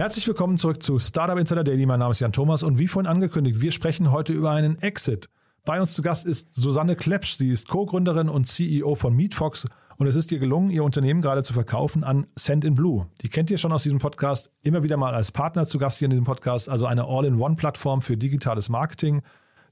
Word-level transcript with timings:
Herzlich 0.00 0.26
willkommen 0.26 0.56
zurück 0.56 0.82
zu 0.82 0.98
Startup 0.98 1.36
Insider 1.36 1.62
Daily. 1.62 1.84
Mein 1.84 1.98
Name 1.98 2.12
ist 2.12 2.20
Jan 2.20 2.32
Thomas 2.32 2.62
und 2.62 2.78
wie 2.78 2.88
vorhin 2.88 3.06
angekündigt, 3.06 3.60
wir 3.60 3.70
sprechen 3.70 4.10
heute 4.10 4.32
über 4.32 4.50
einen 4.50 4.80
Exit. 4.80 5.28
Bei 5.66 5.78
uns 5.78 5.92
zu 5.92 6.00
Gast 6.00 6.24
ist 6.24 6.54
Susanne 6.54 6.96
Klepsch. 6.96 7.36
Sie 7.36 7.50
ist 7.50 7.68
Co-Gründerin 7.68 8.30
und 8.30 8.46
CEO 8.46 8.94
von 8.94 9.14
MeetFox 9.14 9.66
und 9.98 10.06
es 10.06 10.16
ist 10.16 10.32
ihr 10.32 10.38
gelungen, 10.38 10.70
ihr 10.70 10.84
Unternehmen 10.84 11.20
gerade 11.20 11.42
zu 11.42 11.52
verkaufen 11.52 12.02
an 12.02 12.26
Send 12.34 12.64
in 12.64 12.76
Blue. 12.76 13.08
Die 13.20 13.28
kennt 13.28 13.50
ihr 13.50 13.58
schon 13.58 13.72
aus 13.72 13.82
diesem 13.82 13.98
Podcast, 13.98 14.50
immer 14.62 14.82
wieder 14.82 14.96
mal 14.96 15.14
als 15.14 15.32
Partner 15.32 15.66
zu 15.66 15.76
Gast 15.76 15.98
hier 15.98 16.06
in 16.06 16.12
diesem 16.12 16.24
Podcast, 16.24 16.70
also 16.70 16.86
eine 16.86 17.04
All-in-One-Plattform 17.04 18.00
für 18.00 18.16
digitales 18.16 18.70
Marketing. 18.70 19.20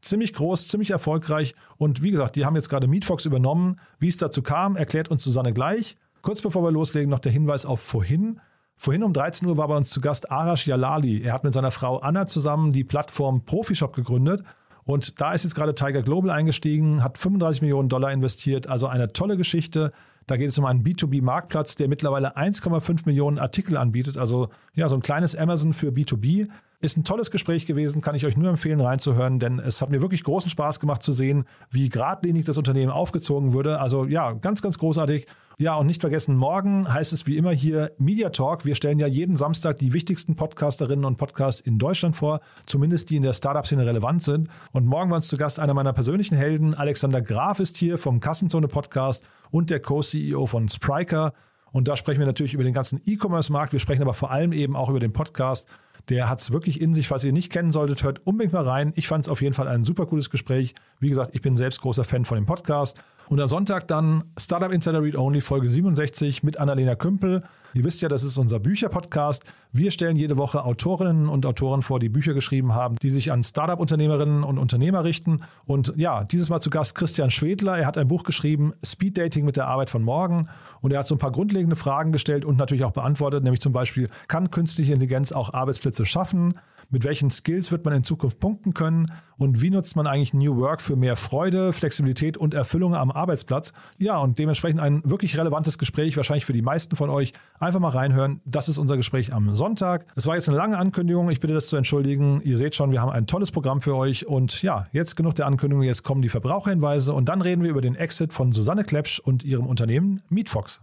Ziemlich 0.03 0.35
groß, 0.35 0.69
ziemlich 0.69 0.91
erfolgreich 0.91 1.55
und 1.79 2.03
wie 2.03 2.11
gesagt, 2.11 2.37
die 2.37 2.45
haben 2.45 2.55
jetzt 2.55 2.69
gerade 2.69 2.87
MeetFox 2.87 3.25
übernommen. 3.25 3.81
Wie 3.99 4.09
es 4.09 4.19
dazu 4.19 4.43
kam, 4.43 4.77
erklärt 4.77 5.09
uns 5.09 5.25
Susanne 5.25 5.55
gleich. 5.55 5.97
Kurz 6.21 6.43
bevor 6.43 6.63
wir 6.63 6.71
loslegen, 6.71 7.09
noch 7.09 7.19
der 7.19 7.33
Hinweis 7.33 7.65
auf 7.65 7.81
vorhin. 7.81 8.41
Vorhin 8.81 9.03
um 9.03 9.13
13 9.13 9.49
Uhr 9.49 9.57
war 9.57 9.67
bei 9.67 9.77
uns 9.77 9.91
zu 9.91 10.01
Gast 10.01 10.31
Arash 10.31 10.69
Jalali. 10.69 11.21
Er 11.23 11.33
hat 11.33 11.43
mit 11.43 11.53
seiner 11.53 11.73
Frau 11.73 11.99
Anna 11.99 12.29
zusammen 12.29 12.73
die 12.73 12.85
Plattform 12.85 13.43
Profishop 13.45 13.93
gegründet. 13.93 14.45
Und 14.85 15.21
da 15.21 15.33
ist 15.33 15.43
jetzt 15.43 15.57
gerade 15.57 15.75
Tiger 15.75 16.01
Global 16.03 16.31
eingestiegen, 16.31 17.03
hat 17.03 17.19
35 17.19 17.61
Millionen 17.63 17.89
Dollar 17.89 18.13
investiert. 18.13 18.69
Also 18.69 18.87
eine 18.87 19.13
tolle 19.13 19.37
Geschichte. 19.37 19.93
Da 20.29 20.37
geht 20.37 20.51
es 20.51 20.59
um 20.59 20.65
einen 20.65 20.85
B2B-Marktplatz, 20.85 21.75
der 21.75 21.89
mittlerweile 21.89 22.37
1,5 22.37 23.03
Millionen 23.07 23.41
Artikel 23.41 23.77
anbietet. 23.77 24.17
Also 24.17 24.49
ja, 24.75 24.89
so 24.89 24.95
ein 24.95 25.03
kleines 25.03 25.35
Amazon 25.35 25.73
für 25.73 25.89
B2B. 25.89 26.49
Ist 26.81 26.97
ein 26.97 27.03
tolles 27.03 27.33
Gespräch 27.33 27.67
gewesen, 27.67 28.01
kann 28.01 28.15
ich 28.15 28.25
euch 28.25 28.37
nur 28.37 28.49
empfehlen 28.49 28.81
reinzuhören, 28.81 29.41
denn 29.41 29.59
es 29.59 29.83
hat 29.83 29.91
mir 29.91 30.01
wirklich 30.01 30.23
großen 30.23 30.49
Spaß 30.49 30.79
gemacht 30.79 31.03
zu 31.03 31.13
sehen, 31.13 31.47
wie 31.73 31.89
geradlinig 31.89 32.45
das 32.45 32.57
Unternehmen 32.57 32.93
aufgezogen 32.93 33.53
wurde. 33.53 33.81
Also 33.81 34.05
ja, 34.05 34.31
ganz, 34.35 34.63
ganz 34.63 34.79
großartig. 34.79 35.27
Ja, 35.61 35.75
und 35.75 35.89
nicht 35.89 36.03
vergessen, 36.03 36.37
morgen 36.37 36.93
heißt 36.95 37.13
es 37.13 37.27
wie 37.27 37.37
immer 37.37 37.51
hier 37.51 37.91
Media 37.99 38.31
Talk. 38.31 38.65
Wir 38.65 38.77
stellen 38.77 39.01
ja 39.01 39.09
jeden 39.09 39.37
Samstag 39.37 39.77
die 39.79 39.93
wichtigsten 39.93 40.37
Podcasterinnen 40.37 41.05
und 41.05 41.19
Podcasts 41.19 41.61
in 41.61 41.81
Deutschland 41.81 42.15
vor, 42.15 42.39
zumindest 42.65 43.11
die 43.11 43.17
in 43.17 43.25
der 43.25 43.33
Startup-Szene 43.33 43.85
relevant 43.85 44.23
sind. 44.23 44.49
Und 44.71 44.87
morgen 44.87 45.11
war 45.11 45.17
uns 45.17 45.27
zu 45.27 45.37
Gast 45.37 45.59
einer 45.59 45.75
meiner 45.75 45.93
persönlichen 45.93 46.37
Helden. 46.37 46.75
Alexander 46.75 47.21
Graf 47.21 47.59
ist 47.59 47.77
hier 47.77 47.99
vom 47.99 48.21
Kassenzone 48.21 48.69
Podcast 48.69 49.29
und 49.51 49.71
der 49.71 49.81
Co-CEO 49.81 50.47
von 50.47 50.69
Spriker. 50.69 51.33
Und 51.73 51.89
da 51.89 51.97
sprechen 51.97 52.21
wir 52.21 52.27
natürlich 52.27 52.55
über 52.55 52.63
den 52.63 52.73
ganzen 52.73 53.01
E-Commerce-Markt. 53.05 53.73
Wir 53.73 53.81
sprechen 53.81 54.03
aber 54.03 54.15
vor 54.15 54.31
allem 54.31 54.53
eben 54.53 54.77
auch 54.77 54.89
über 54.89 55.01
den 55.01 55.13
Podcast. 55.13 55.67
Der 56.09 56.29
hat 56.29 56.39
es 56.39 56.51
wirklich 56.53 56.81
in 56.81 56.95
sich. 56.95 57.09
Falls 57.09 57.25
ihr 57.25 57.33
nicht 57.33 57.53
kennen 57.53 57.73
solltet, 57.73 58.03
hört 58.03 58.27
unbedingt 58.27 58.53
mal 58.53 58.67
rein. 58.67 58.93
Ich 58.97 59.09
fand 59.09 59.25
es 59.25 59.29
auf 59.29 59.43
jeden 59.43 59.55
Fall 59.55 59.69
ein 59.69 59.85
super 59.85 60.07
cooles 60.07 60.31
Gespräch. 60.31 60.75
Wie 61.01 61.09
gesagt, 61.09 61.35
ich 61.35 61.43
bin 61.43 61.57
selbst 61.57 61.81
großer 61.81 62.05
Fan 62.05 62.25
von 62.25 62.37
dem 62.37 62.47
Podcast. 62.47 63.03
Und 63.29 63.41
am 63.41 63.49
Sonntag 63.49 63.87
dann 63.89 64.25
Startup 64.39 64.73
Insider 64.73 65.03
Read 65.03 65.17
Only 65.17 65.43
Folge 65.43 65.69
67 65.69 66.43
mit 66.43 66.59
Annalena 66.59 66.95
Kümpel. 66.95 67.43
Ihr 67.75 67.85
wisst 67.85 68.03
ja, 68.03 68.09
das 68.09 68.23
ist 68.23 68.39
unser 68.39 68.59
Bücherpodcast. 68.59 69.45
Wir 69.73 69.91
stellen 69.91 70.17
jede 70.17 70.37
Woche 70.37 70.65
Autorinnen 70.65 71.29
und 71.29 71.45
Autoren 71.45 71.83
vor, 71.83 72.01
die 72.01 72.09
Bücher 72.09 72.35
geschrieben 72.35 72.75
haben, 72.75 72.97
die 72.97 73.11
sich 73.11 73.31
an 73.31 73.43
Startup-Unternehmerinnen 73.43 74.43
und 74.43 74.59
Unternehmer 74.59 75.05
richten. 75.05 75.43
Und 75.67 75.93
ja, 75.97 76.25
dieses 76.25 76.49
Mal 76.49 76.61
zu 76.61 76.71
Gast 76.71 76.95
Christian 76.95 77.31
Schwedler. 77.31 77.79
Er 77.79 77.87
hat 77.87 77.99
ein 77.99 78.09
Buch 78.09 78.25
geschrieben, 78.25 78.73
Speed 78.85 79.19
Dating 79.19 79.45
mit 79.45 79.57
der 79.57 79.69
Arbeit 79.69 79.91
von 79.91 80.03
morgen. 80.03 80.49
Und 80.81 80.93
er 80.93 81.01
hat 81.01 81.09
so 81.09 81.15
ein 81.15 81.19
paar 81.19 81.33
grundlegende 81.33 81.77
Fragen 81.77 82.13
gestellt 82.13 82.45
und 82.45 82.57
natürlich 82.57 82.85
auch 82.85 82.93
beantwortet, 82.93 83.45
nämlich 83.45 83.61
zum 83.61 83.73
Beispiel, 83.73 84.09
kann 84.29 84.51
künstliche 84.51 84.93
Intelligenz 84.93 85.33
auch 85.33 85.53
Arbeitsplätze 85.53 86.07
schaffen? 86.07 86.55
Mit 86.91 87.05
welchen 87.05 87.31
Skills 87.31 87.71
wird 87.71 87.85
man 87.85 87.93
in 87.93 88.03
Zukunft 88.03 88.41
punkten 88.41 88.73
können? 88.73 89.13
Und 89.37 89.61
wie 89.61 89.69
nutzt 89.69 89.95
man 89.95 90.07
eigentlich 90.07 90.33
New 90.33 90.57
Work 90.57 90.81
für 90.81 90.97
mehr 90.97 91.17
Freude, 91.17 91.75
Flexibilität 91.75 92.39
und 92.39 92.55
Erfüllung 92.55 92.95
am 92.95 93.11
Arbeitsplatz? 93.11 93.75
Ja, 93.99 94.17
und 94.17 94.39
dementsprechend 94.39 94.81
ein 94.81 95.03
wirklich 95.05 95.37
relevantes 95.37 95.77
Gespräch, 95.77 96.17
wahrscheinlich 96.17 96.47
für 96.47 96.55
die 96.55 96.63
meisten 96.63 96.97
von 96.97 97.11
euch. 97.11 97.35
Einfach 97.61 97.79
mal 97.79 97.91
reinhören. 97.91 98.41
Das 98.47 98.71
ist 98.71 98.79
unser 98.79 98.97
Gespräch 98.97 99.35
am 99.35 99.55
Sonntag. 99.55 100.07
Es 100.17 100.27
war 100.27 100.37
jetzt 100.37 100.49
eine 100.49 100.57
lange 100.57 100.79
Ankündigung. 100.79 101.31
Ich 101.31 101.41
bitte 101.41 101.53
das 101.53 101.69
zu 101.69 101.77
entschuldigen. 101.77 102.41
Ihr 102.43 102.57
seht 102.57 102.75
schon, 102.75 102.91
wir 102.91 103.03
haben 103.03 103.13
ein 103.13 103.27
tolles 103.27 103.51
Programm 103.51 103.83
für 103.83 103.95
euch. 103.95 104.27
Und 104.27 104.63
ja, 104.63 104.87
jetzt 104.93 105.15
genug 105.15 105.35
der 105.35 105.47
Ankündigung. 105.47 105.85
Jetzt 105.85 106.05
kommen 106.05 106.23
die 106.23 106.31
Verbraucherhinweise 106.31 107.13
und 107.13 107.29
dann 107.29 107.43
reden 107.43 107.63
wir 107.63 107.71
über 107.71 107.83
den 107.83 107.97
Exit 107.97 108.33
von 108.33 108.53
Susanne 108.53 108.85
Klepsch 108.85 109.21
und 109.21 109.45
ihrem 109.45 109.67
Unternehmen 109.67 110.23
MeetFox. 110.31 110.81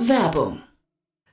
Werbung. 0.00 0.62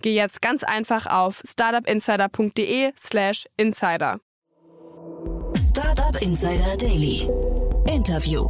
geh 0.00 0.14
jetzt 0.14 0.42
ganz 0.42 0.64
einfach 0.64 1.06
auf 1.06 1.42
startupinsider.de/slash 1.44 3.46
insider. 3.56 4.18
Startup 5.54 6.20
Insider 6.20 6.76
Daily. 6.76 7.28
Interview. 7.86 8.48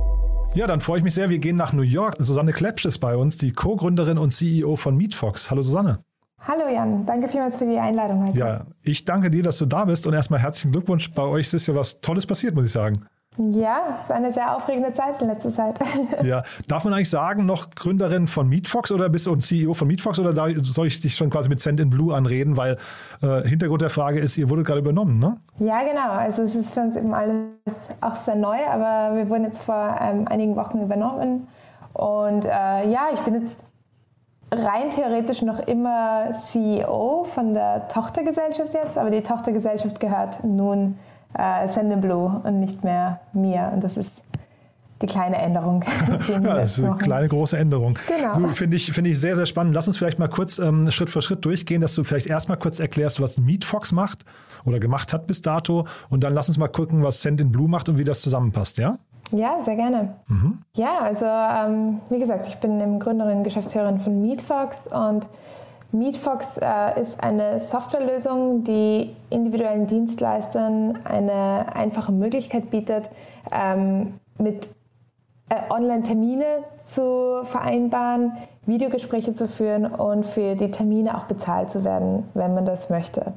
Ja, 0.55 0.67
dann 0.67 0.81
freue 0.81 0.99
ich 0.99 1.05
mich 1.05 1.15
sehr. 1.15 1.31
Wir 1.31 1.39
gehen 1.39 1.57
nach 1.57 1.73
New 1.73 1.83
York. 1.83 2.17
Susanne 2.19 2.53
Klepsch 2.53 2.85
ist 2.85 2.99
bei 2.99 3.17
uns, 3.17 3.39
die 3.39 3.53
Co-Gründerin 3.53 4.19
und 4.19 4.31
CEO 4.31 4.77
von 4.77 4.97
MeetFox. 4.97 5.51
Hallo 5.51 5.63
Susanne. 5.63 6.05
Hallo 6.47 6.69
Jan, 6.69 7.07
danke 7.07 7.29
vielmals 7.29 7.57
für 7.57 7.67
die 7.67 7.79
Einladung 7.79 8.27
heute. 8.27 8.37
Ja, 8.37 8.67
ich 8.83 9.05
danke 9.05 9.31
dir, 9.31 9.45
dass 9.45 9.59
du 9.59 9.67
da 9.67 9.85
bist 9.85 10.09
und 10.09 10.13
erstmal 10.13 10.41
herzlichen 10.41 10.73
Glückwunsch. 10.73 11.13
Bei 11.13 11.23
euch 11.23 11.55
ist 11.55 11.69
ja 11.69 11.75
was 11.75 12.01
Tolles 12.01 12.27
passiert, 12.27 12.57
muss 12.57 12.65
ich 12.65 12.73
sagen. 12.73 13.07
Ja, 13.39 13.99
es 14.01 14.11
war 14.11 14.17
eine 14.17 14.31
sehr 14.31 14.55
aufregende 14.55 14.93
Zeit 14.93 15.23
in 15.23 15.29
letzter 15.29 15.51
Zeit. 15.51 15.79
Ja, 16.23 16.43
darf 16.69 16.85
man 16.85 16.93
eigentlich 16.93 17.11
sagen, 17.11 17.47
noch 17.47 17.71
Gründerin 17.71 18.27
von 18.27 18.49
MeetFox 18.49 18.93
oder 18.93 19.09
bist 19.09 19.27
du 19.27 19.33
ein 19.33 19.41
CEO 19.41 19.73
von 19.73 19.89
MeetFox 19.89 20.19
oder 20.19 20.35
soll 20.35 20.87
ich 20.87 21.01
dich 21.01 21.15
schon 21.15 21.31
quasi 21.31 21.49
mit 21.49 21.61
Send 21.61 21.81
in 21.81 21.89
Blue 21.89 22.15
anreden? 22.15 22.57
Weil 22.57 22.77
äh, 23.23 23.49
Hintergrund 23.49 23.83
der 23.83 23.91
Frage 23.91 24.21
ist, 24.21 24.37
ihr 24.37 24.51
wurdet 24.51 24.67
gerade 24.67 24.81
übernommen, 24.81 25.19
ne? 25.19 25.39
Ja, 25.59 25.83
genau. 25.83 26.11
Also 26.11 26.43
es 26.43 26.55
ist 26.55 26.75
für 26.75 26.81
uns 26.81 26.97
eben 26.97 27.15
alles 27.15 27.47
auch 28.01 28.17
sehr 28.17 28.37
neu, 28.37 28.59
aber 28.67 29.17
wir 29.17 29.29
wurden 29.29 29.45
jetzt 29.45 29.63
vor 29.63 29.97
ähm, 30.01 30.29
einigen 30.29 30.55
Wochen 30.57 30.83
übernommen. 30.83 31.49
Und 31.95 32.45
äh, 32.45 32.89
ja, 32.91 33.09
ich 33.15 33.21
bin 33.21 33.35
jetzt 33.35 33.65
rein 34.53 34.91
theoretisch 34.91 35.43
noch 35.43 35.59
immer 35.61 36.31
CEO 36.33 37.25
von 37.25 37.55
der 37.55 37.89
Tochtergesellschaft 37.89 38.75
jetzt, 38.75 38.99
aber 38.99 39.11
die 39.11 39.23
Tochtergesellschaft 39.23 39.99
gehört 39.99 40.45
nun 40.45 40.99
äh, 41.35 41.69
Sendinblue 41.69 42.41
und 42.45 42.61
nicht 42.61 42.85
mehr 42.85 43.21
mir. 43.33 43.71
Und 43.75 43.85
das 43.85 43.97
ist 43.97 44.13
die 45.03 45.07
kleine 45.07 45.37
Änderung. 45.37 45.85
Ja, 46.29 46.39
das 46.39 46.79
ist 46.79 46.85
eine 46.85 46.97
kleine, 46.97 47.29
große 47.29 47.59
Änderung. 47.59 47.99
Genau. 48.07 48.49
Finde 48.51 48.77
ich, 48.77 48.93
find 48.93 49.07
ich 49.07 49.19
sehr, 49.19 49.37
sehr 49.37 49.47
spannend. 49.47 49.75
Lass 49.75 49.89
uns 49.89 49.99
vielleicht 49.99 50.19
mal 50.19 50.29
kurz 50.29 50.59
ähm, 50.59 50.91
Schritt 50.91 51.11
für 51.11 51.21
Schritt 51.21 51.45
durchgehen, 51.45 51.81
dass 51.81 51.95
du 51.95 52.05
vielleicht 52.05 52.27
erstmal 52.27 52.57
kurz 52.57 52.79
erklärst, 52.81 53.21
was 53.21 53.41
MeetFox 53.41 53.93
macht 53.93 54.25
oder 54.65 54.79
gemacht 54.79 55.13
hat 55.13 55.27
bis 55.27 55.43
dato. 55.43 55.87
Und 56.09 56.25
dann 56.25 56.33
lass 56.33 56.49
uns 56.49 56.59
mal 56.59 56.69
gucken, 56.69 57.03
was 57.03 57.23
Send 57.23 57.41
in 57.41 57.51
Blue 57.51 57.69
macht 57.69 57.89
und 57.89 57.99
wie 57.99 58.05
das 58.05 58.21
zusammenpasst, 58.21 58.79
ja? 58.79 58.99
Ja, 59.33 59.59
sehr 59.59 59.77
gerne. 59.77 60.15
Mhm. 60.29 60.59
Ja, 60.77 61.01
also 61.01 61.27
ähm, 61.27 62.01
wie 62.11 62.19
gesagt, 62.19 62.47
ich 62.49 62.57
bin 62.57 62.99
Gründerin, 62.99 63.45
Geschäftsführerin 63.45 63.99
von 63.99 64.21
MeetFox 64.21 64.89
und 64.93 65.27
MeetFox 65.93 66.59
äh, 66.59 67.01
ist 67.01 67.23
eine 67.23 67.61
Softwarelösung, 67.61 68.65
die 68.65 69.15
individuellen 69.29 69.87
Dienstleistern 69.87 70.99
eine 71.05 71.67
einfache 71.75 72.13
Möglichkeit 72.13 72.71
bietet, 72.71 73.11
ähm, 73.51 74.15
mit 74.39 74.71
äh, 75.51 75.71
Online-Termine 75.71 76.65
zu 76.83 77.43
vereinbaren, 77.45 78.33
Videogespräche 78.65 79.35
zu 79.35 79.49
führen 79.49 79.85
und 79.85 80.25
für 80.25 80.55
die 80.55 80.71
Termine 80.71 81.19
auch 81.19 81.25
bezahlt 81.25 81.71
zu 81.71 81.85
werden, 81.85 82.27
wenn 82.33 82.55
man 82.55 82.65
das 82.65 82.89
möchte. 82.89 83.35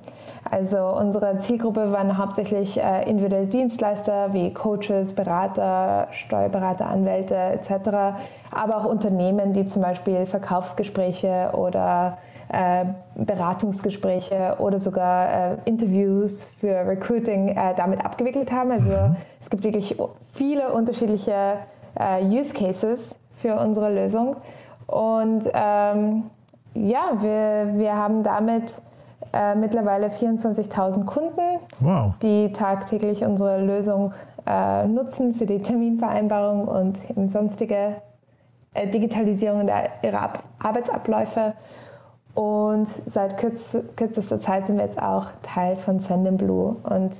Also 0.50 0.78
unsere 0.78 1.40
Zielgruppe 1.40 1.92
waren 1.92 2.18
hauptsächlich 2.18 2.80
äh, 2.80 3.10
individuelle 3.10 3.48
Dienstleister 3.48 4.34
wie 4.34 4.54
Coaches, 4.54 5.14
Berater, 5.14 6.08
Steuerberater, 6.12 6.88
Anwälte 6.88 7.36
etc., 7.36 7.70
aber 8.52 8.78
auch 8.78 8.86
Unternehmen, 8.86 9.52
die 9.52 9.66
zum 9.66 9.82
Beispiel 9.82 10.26
Verkaufsgespräche 10.26 11.50
oder 11.54 12.18
Beratungsgespräche 13.16 14.56
oder 14.60 14.80
sogar 14.80 15.54
äh, 15.54 15.58
Interviews 15.66 16.48
für 16.60 16.88
Recruiting 16.88 17.50
äh, 17.50 17.74
damit 17.76 18.06
abgewickelt 18.06 18.52
haben. 18.52 18.72
Also 18.72 18.92
mhm. 18.92 19.16
es 19.42 19.50
gibt 19.50 19.64
wirklich 19.64 19.98
viele 20.34 20.72
unterschiedliche 20.72 21.58
äh, 21.96 22.24
Use 22.24 22.54
Cases 22.54 23.16
für 23.38 23.56
unsere 23.56 23.94
Lösung. 23.94 24.36
Und 24.88 25.50
ähm, 25.54 26.24
ja, 26.76 27.12
wir, 27.20 27.74
wir 27.78 27.96
haben 27.96 28.24
damit 28.24 28.76
äh, 29.34 29.56
mittlerweile 29.56 30.08
24.000 30.08 31.06
Kunden, 31.06 31.60
wow. 31.80 32.14
die 32.22 32.52
tagtäglich 32.54 33.24
unsere 33.24 33.62
Lösung 33.62 34.14
äh, 34.46 34.88
nutzen 34.88 35.34
für 35.34 35.46
die 35.46 35.60
Terminvereinbarung 35.60 36.68
und 36.68 37.00
sonstige 37.30 37.96
äh, 38.74 38.88
Digitalisierung 38.88 39.66
der, 39.66 39.90
ihrer 40.04 40.22
Ab 40.22 40.44
Arbeitsabläufe. 40.60 41.54
Und 42.36 42.88
seit 43.06 43.38
kürz 43.38 43.78
kürzester 43.96 44.40
Zeit 44.40 44.68
sind 44.68 44.78
wir 44.78 44.86
jetzt 44.86 45.02
auch 45.02 45.28
Teil 45.42 45.78
von 45.78 46.00
Sendinblue. 46.00 46.76
Und 46.84 47.14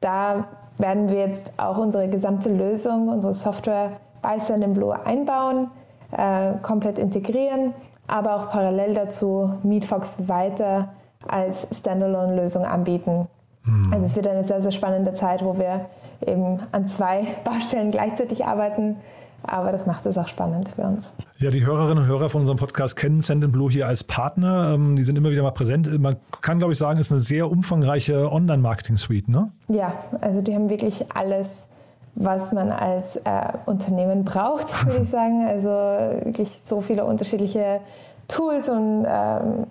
da 0.00 0.46
werden 0.78 1.08
wir 1.08 1.18
jetzt 1.18 1.52
auch 1.58 1.76
unsere 1.76 2.08
gesamte 2.08 2.48
Lösung, 2.48 3.08
unsere 3.08 3.34
Software 3.34 3.92
bei 4.22 4.38
Sendinblue 4.38 4.98
einbauen, 5.04 5.70
äh, 6.16 6.54
komplett 6.62 6.98
integrieren, 6.98 7.74
aber 8.06 8.36
auch 8.36 8.50
parallel 8.50 8.94
dazu 8.94 9.52
Meetfox 9.62 10.26
weiter 10.28 10.88
als 11.28 11.66
Standalone-Lösung 11.70 12.64
anbieten. 12.64 13.28
Mhm. 13.64 13.92
Also 13.92 14.06
es 14.06 14.16
wird 14.16 14.26
eine 14.26 14.44
sehr, 14.44 14.60
sehr 14.60 14.72
spannende 14.72 15.12
Zeit, 15.12 15.44
wo 15.44 15.58
wir 15.58 15.86
eben 16.26 16.60
an 16.72 16.86
zwei 16.86 17.26
Baustellen 17.44 17.90
gleichzeitig 17.90 18.46
arbeiten. 18.46 18.96
Aber 19.42 19.72
das 19.72 19.86
macht 19.86 20.06
es 20.06 20.18
auch 20.18 20.28
spannend 20.28 20.68
für 20.74 20.82
uns. 20.82 21.12
Ja, 21.38 21.50
die 21.50 21.64
Hörerinnen 21.64 22.04
und 22.04 22.06
Hörer 22.06 22.28
von 22.28 22.42
unserem 22.42 22.58
Podcast 22.58 22.96
kennen 22.96 23.20
Send 23.22 23.50
Blue 23.52 23.70
hier 23.70 23.86
als 23.86 24.04
Partner. 24.04 24.72
Ähm, 24.74 24.96
die 24.96 25.02
sind 25.02 25.16
immer 25.16 25.30
wieder 25.30 25.42
mal 25.42 25.50
präsent. 25.50 25.98
Man 25.98 26.16
kann, 26.42 26.58
glaube 26.58 26.72
ich, 26.72 26.78
sagen, 26.78 27.00
es 27.00 27.06
ist 27.06 27.12
eine 27.12 27.20
sehr 27.20 27.50
umfangreiche 27.50 28.30
Online-Marketing-Suite, 28.30 29.28
ne? 29.28 29.50
Ja, 29.68 29.94
also 30.20 30.42
die 30.42 30.54
haben 30.54 30.68
wirklich 30.68 31.04
alles, 31.14 31.68
was 32.14 32.52
man 32.52 32.70
als 32.70 33.16
äh, 33.16 33.52
Unternehmen 33.66 34.24
braucht, 34.24 34.86
würde 34.86 35.02
ich 35.02 35.08
sagen. 35.08 35.46
Also 35.46 35.68
wirklich 35.68 36.60
so 36.64 36.80
viele 36.80 37.04
unterschiedliche 37.04 37.80
Tools 38.28 38.68
und 38.68 39.06
ähm, 39.08 39.66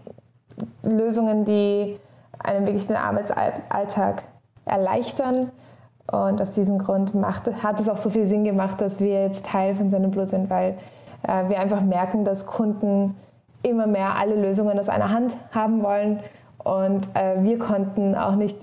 Lösungen, 0.83 1.45
die 1.45 1.97
einem 2.39 2.65
wirklich 2.65 2.87
den 2.87 2.95
Arbeitsalltag 2.95 4.23
erleichtern. 4.65 5.51
Und 6.11 6.41
aus 6.41 6.51
diesem 6.51 6.79
Grund 6.79 7.13
macht, 7.13 7.51
hat 7.63 7.79
es 7.79 7.87
auch 7.87 7.97
so 7.97 8.09
viel 8.09 8.25
Sinn 8.25 8.43
gemacht, 8.43 8.81
dass 8.81 8.99
wir 8.99 9.23
jetzt 9.23 9.45
Teil 9.45 9.75
von 9.75 9.89
Sendeblu 9.89 10.25
sind, 10.25 10.49
weil 10.49 10.75
äh, 11.23 11.49
wir 11.49 11.59
einfach 11.59 11.81
merken, 11.81 12.25
dass 12.25 12.45
Kunden 12.45 13.15
immer 13.61 13.87
mehr 13.87 14.15
alle 14.15 14.35
Lösungen 14.35 14.79
aus 14.79 14.89
einer 14.89 15.11
Hand 15.11 15.35
haben 15.51 15.83
wollen. 15.83 16.19
Und 16.57 17.07
äh, 17.13 17.43
wir 17.43 17.59
konnten 17.59 18.15
auch 18.15 18.35
nicht 18.35 18.57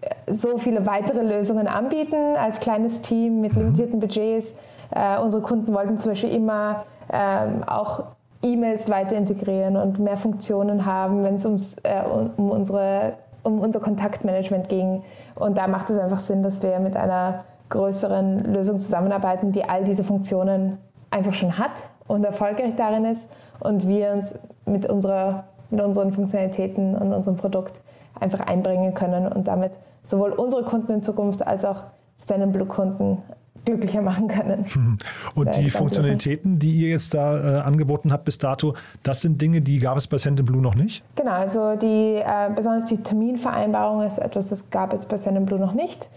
äh, 0.00 0.32
so 0.32 0.58
viele 0.58 0.86
weitere 0.86 1.22
Lösungen 1.22 1.66
anbieten 1.66 2.36
als 2.38 2.60
kleines 2.60 3.00
Team 3.02 3.40
mit 3.40 3.54
limitierten 3.54 4.00
Budgets. 4.00 4.54
Äh, 4.90 5.18
unsere 5.20 5.42
Kunden 5.42 5.72
wollten 5.74 5.98
zum 5.98 6.12
Beispiel 6.12 6.32
immer 6.32 6.84
ähm, 7.12 7.62
auch 7.66 8.04
E-Mails 8.42 8.88
weiter 8.88 9.16
integrieren 9.16 9.76
und 9.76 9.98
mehr 9.98 10.16
Funktionen 10.16 10.86
haben, 10.86 11.22
wenn 11.24 11.34
es 11.34 11.44
äh, 11.82 12.02
um, 12.36 12.50
unsere, 12.50 13.14
um 13.42 13.60
unser 13.60 13.80
Kontaktmanagement 13.80 14.68
ging. 14.68 15.02
Und 15.34 15.58
da 15.58 15.66
macht 15.66 15.90
es 15.90 15.98
einfach 15.98 16.20
Sinn, 16.20 16.42
dass 16.42 16.62
wir 16.62 16.78
mit 16.80 16.96
einer 16.96 17.44
größeren 17.68 18.52
Lösung 18.52 18.76
zusammenarbeiten, 18.76 19.52
die 19.52 19.64
all 19.64 19.84
diese 19.84 20.04
Funktionen 20.04 20.78
einfach 21.10 21.34
schon 21.34 21.58
hat 21.58 21.72
und 22.06 22.24
erfolgreich 22.24 22.74
darin 22.76 23.04
ist 23.04 23.26
und 23.60 23.86
wir 23.86 24.12
uns 24.12 24.34
mit, 24.66 24.86
unserer, 24.86 25.44
mit 25.70 25.80
unseren 25.80 26.12
Funktionalitäten 26.12 26.96
und 26.96 27.12
unserem 27.12 27.36
Produkt 27.36 27.80
einfach 28.18 28.40
einbringen 28.40 28.94
können 28.94 29.28
und 29.28 29.48
damit 29.48 29.72
sowohl 30.02 30.32
unsere 30.32 30.64
Kunden 30.64 30.92
in 30.92 31.02
Zukunft 31.02 31.46
als 31.46 31.64
auch 31.64 31.84
seinen 32.16 32.52
Blue-Kunden 32.52 33.18
glücklicher 33.64 34.02
machen 34.02 34.28
können. 34.28 34.64
Mhm. 34.74 34.94
Und 35.34 35.56
die 35.56 35.70
Funktionalitäten, 35.70 36.58
die 36.58 36.72
ihr 36.72 36.88
jetzt 36.90 37.14
da 37.14 37.58
äh, 37.58 37.60
angeboten 37.60 38.12
habt 38.12 38.24
bis 38.24 38.38
dato, 38.38 38.74
das 39.02 39.20
sind 39.20 39.40
Dinge, 39.40 39.60
die 39.60 39.78
gab 39.78 39.96
es 39.96 40.06
bei 40.06 40.18
Send 40.18 40.44
Blue 40.44 40.62
noch 40.62 40.74
nicht? 40.74 41.04
Genau, 41.16 41.32
also 41.32 41.76
die, 41.76 42.16
äh, 42.16 42.50
besonders 42.54 42.86
die 42.86 42.98
Terminvereinbarung 42.98 44.02
ist 44.02 44.18
etwas, 44.18 44.48
das 44.48 44.70
gab 44.70 44.92
es 44.92 45.06
bei 45.06 45.16
Send 45.16 45.44
Blue 45.46 45.58
noch 45.58 45.72
nicht. 45.72 46.08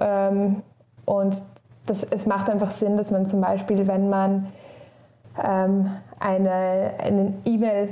Ähm, 0.00 0.62
und 1.04 1.42
das, 1.86 2.04
es 2.04 2.26
macht 2.26 2.50
einfach 2.50 2.70
Sinn, 2.70 2.96
dass 2.96 3.10
man 3.10 3.26
zum 3.26 3.40
Beispiel, 3.40 3.86
wenn 3.86 4.08
man 4.08 4.46
ähm, 5.42 5.90
eine 6.18 7.34
E-Mail 7.44 7.88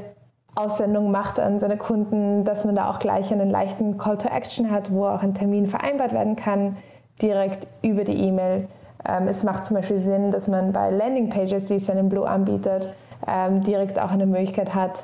Aussendung 0.57 1.11
macht 1.11 1.39
an 1.39 1.61
seine 1.61 1.77
Kunden, 1.77 2.45
dass 2.45 2.65
man 2.65 2.75
da 2.75 2.91
auch 2.91 2.99
gleich 2.99 3.31
einen 3.31 3.51
leichten 3.51 3.99
Call 3.99 4.17
to 4.17 4.29
Action 4.29 4.71
hat, 4.71 4.91
wo 4.91 5.07
auch 5.07 5.23
ein 5.23 5.35
Termin 5.35 5.67
vereinbart 5.67 6.13
werden 6.13 6.35
kann, 6.35 6.79
direkt 7.21 7.67
über 7.83 8.05
die 8.05 8.15
E-Mail. 8.15 8.67
Ähm, 9.05 9.29
es 9.29 9.45
macht 9.45 9.67
zum 9.67 9.77
Beispiel 9.77 9.99
Sinn, 9.99 10.31
dass 10.31 10.49
man 10.49 10.73
bei 10.73 10.91
Landingpages, 10.91 11.67
die 11.67 11.79
Blue 11.79 12.29
anbietet, 12.29 12.95
ähm, 13.27 13.63
direkt 13.63 14.01
auch 14.01 14.11
eine 14.11 14.27
Möglichkeit 14.27 14.75
hat, 14.75 15.03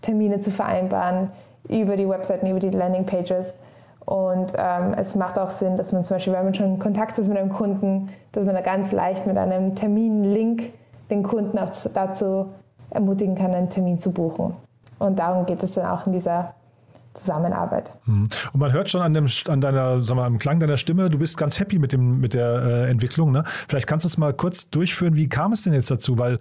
Termine 0.00 0.40
zu 0.40 0.50
vereinbaren 0.50 1.30
über 1.68 1.96
die 1.96 2.08
Webseiten, 2.08 2.46
über 2.46 2.60
die 2.60 2.70
Landingpages. 2.70 3.58
Und 4.04 4.52
ähm, 4.56 4.94
es 4.96 5.14
macht 5.14 5.38
auch 5.38 5.50
Sinn, 5.50 5.76
dass 5.76 5.92
man 5.92 6.02
zum 6.02 6.16
Beispiel, 6.16 6.32
wenn 6.32 6.44
man 6.44 6.54
schon 6.54 6.74
in 6.74 6.78
Kontakt 6.78 7.18
ist 7.18 7.28
mit 7.28 7.38
einem 7.38 7.52
Kunden, 7.52 8.08
dass 8.32 8.44
man 8.44 8.54
da 8.54 8.60
ganz 8.60 8.90
leicht 8.90 9.26
mit 9.26 9.38
einem 9.38 9.76
Terminlink 9.76 10.72
den 11.10 11.22
Kunden 11.22 11.58
auch 11.58 11.70
dazu 11.94 12.46
ermutigen 12.90 13.36
kann, 13.36 13.54
einen 13.54 13.68
Termin 13.68 13.98
zu 13.98 14.10
buchen. 14.12 14.56
Und 14.98 15.18
darum 15.18 15.46
geht 15.46 15.62
es 15.62 15.74
dann 15.74 15.86
auch 15.86 16.06
in 16.06 16.12
dieser 16.12 16.54
Zusammenarbeit. 17.14 17.92
Mhm. 18.06 18.28
Und 18.52 18.60
man 18.60 18.72
hört 18.72 18.90
schon 18.90 19.02
an, 19.02 19.14
dem, 19.14 19.26
an 19.48 19.60
deiner, 19.60 20.00
sag 20.00 20.16
mal, 20.16 20.26
am 20.26 20.38
Klang 20.38 20.60
deiner 20.60 20.76
Stimme, 20.76 21.10
du 21.10 21.18
bist 21.18 21.36
ganz 21.36 21.60
happy 21.60 21.78
mit, 21.78 21.92
dem, 21.92 22.20
mit 22.20 22.34
der 22.34 22.62
äh, 22.62 22.90
Entwicklung. 22.90 23.32
Ne? 23.32 23.44
Vielleicht 23.46 23.86
kannst 23.86 24.04
du 24.04 24.08
uns 24.08 24.18
mal 24.18 24.32
kurz 24.32 24.70
durchführen, 24.70 25.14
wie 25.14 25.28
kam 25.28 25.52
es 25.52 25.62
denn 25.62 25.72
jetzt 25.72 25.90
dazu? 25.90 26.18
Weil 26.18 26.38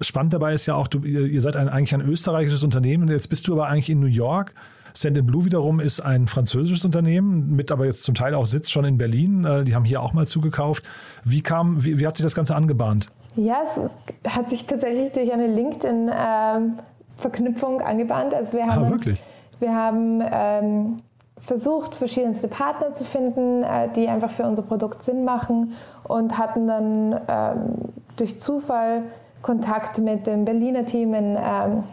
spannend 0.00 0.32
dabei 0.32 0.54
ist 0.54 0.66
ja 0.66 0.74
auch, 0.74 0.88
du, 0.88 1.00
ihr, 1.00 1.26
ihr 1.26 1.40
seid 1.40 1.56
ein, 1.56 1.68
eigentlich 1.68 1.94
ein 1.94 2.02
österreichisches 2.02 2.62
Unternehmen, 2.62 3.08
jetzt 3.08 3.28
bist 3.28 3.48
du 3.48 3.52
aber 3.52 3.66
eigentlich 3.66 3.90
in 3.90 4.00
New 4.00 4.06
York. 4.06 4.54
Send 4.94 5.26
Blue 5.26 5.44
wiederum 5.44 5.80
ist 5.80 6.00
ein 6.00 6.26
französisches 6.26 6.84
Unternehmen, 6.84 7.56
mit 7.56 7.72
aber 7.72 7.86
jetzt 7.86 8.04
zum 8.04 8.14
Teil 8.14 8.34
auch 8.34 8.46
Sitz 8.46 8.70
schon 8.70 8.84
in 8.84 8.98
Berlin. 8.98 9.44
Äh, 9.44 9.64
die 9.64 9.74
haben 9.74 9.86
hier 9.86 10.02
auch 10.02 10.12
mal 10.12 10.26
zugekauft. 10.26 10.84
Wie 11.24 11.40
kam, 11.40 11.82
wie, 11.84 11.98
wie 11.98 12.06
hat 12.06 12.16
sich 12.16 12.24
das 12.24 12.34
Ganze 12.34 12.54
angebahnt? 12.54 13.08
Ja, 13.36 13.62
es 13.64 13.80
hat 14.28 14.50
sich 14.50 14.66
tatsächlich 14.66 15.12
durch 15.12 15.32
eine 15.32 15.46
LinkedIn-Verknüpfung 15.46 17.80
ähm, 17.80 17.86
angebahnt. 17.86 18.34
Also 18.34 18.52
wir 18.52 18.66
haben 18.66 18.84
ah, 18.84 18.90
wirklich? 18.90 19.24
Wir 19.62 19.76
haben 19.76 20.20
ähm, 20.28 21.02
versucht, 21.38 21.94
verschiedenste 21.94 22.48
Partner 22.48 22.94
zu 22.94 23.04
finden, 23.04 23.62
äh, 23.62 23.88
die 23.94 24.08
einfach 24.08 24.32
für 24.32 24.42
unser 24.42 24.62
Produkt 24.62 25.04
Sinn 25.04 25.24
machen 25.24 25.74
und 26.02 26.36
hatten 26.36 26.66
dann 26.66 27.20
ähm, 27.28 27.74
durch 28.16 28.40
Zufall 28.40 29.04
Kontakt 29.40 29.98
mit 29.98 30.26
dem 30.26 30.44
Berliner 30.44 30.84
Team 30.84 31.14
in, 31.14 31.38
ähm, 31.40 31.84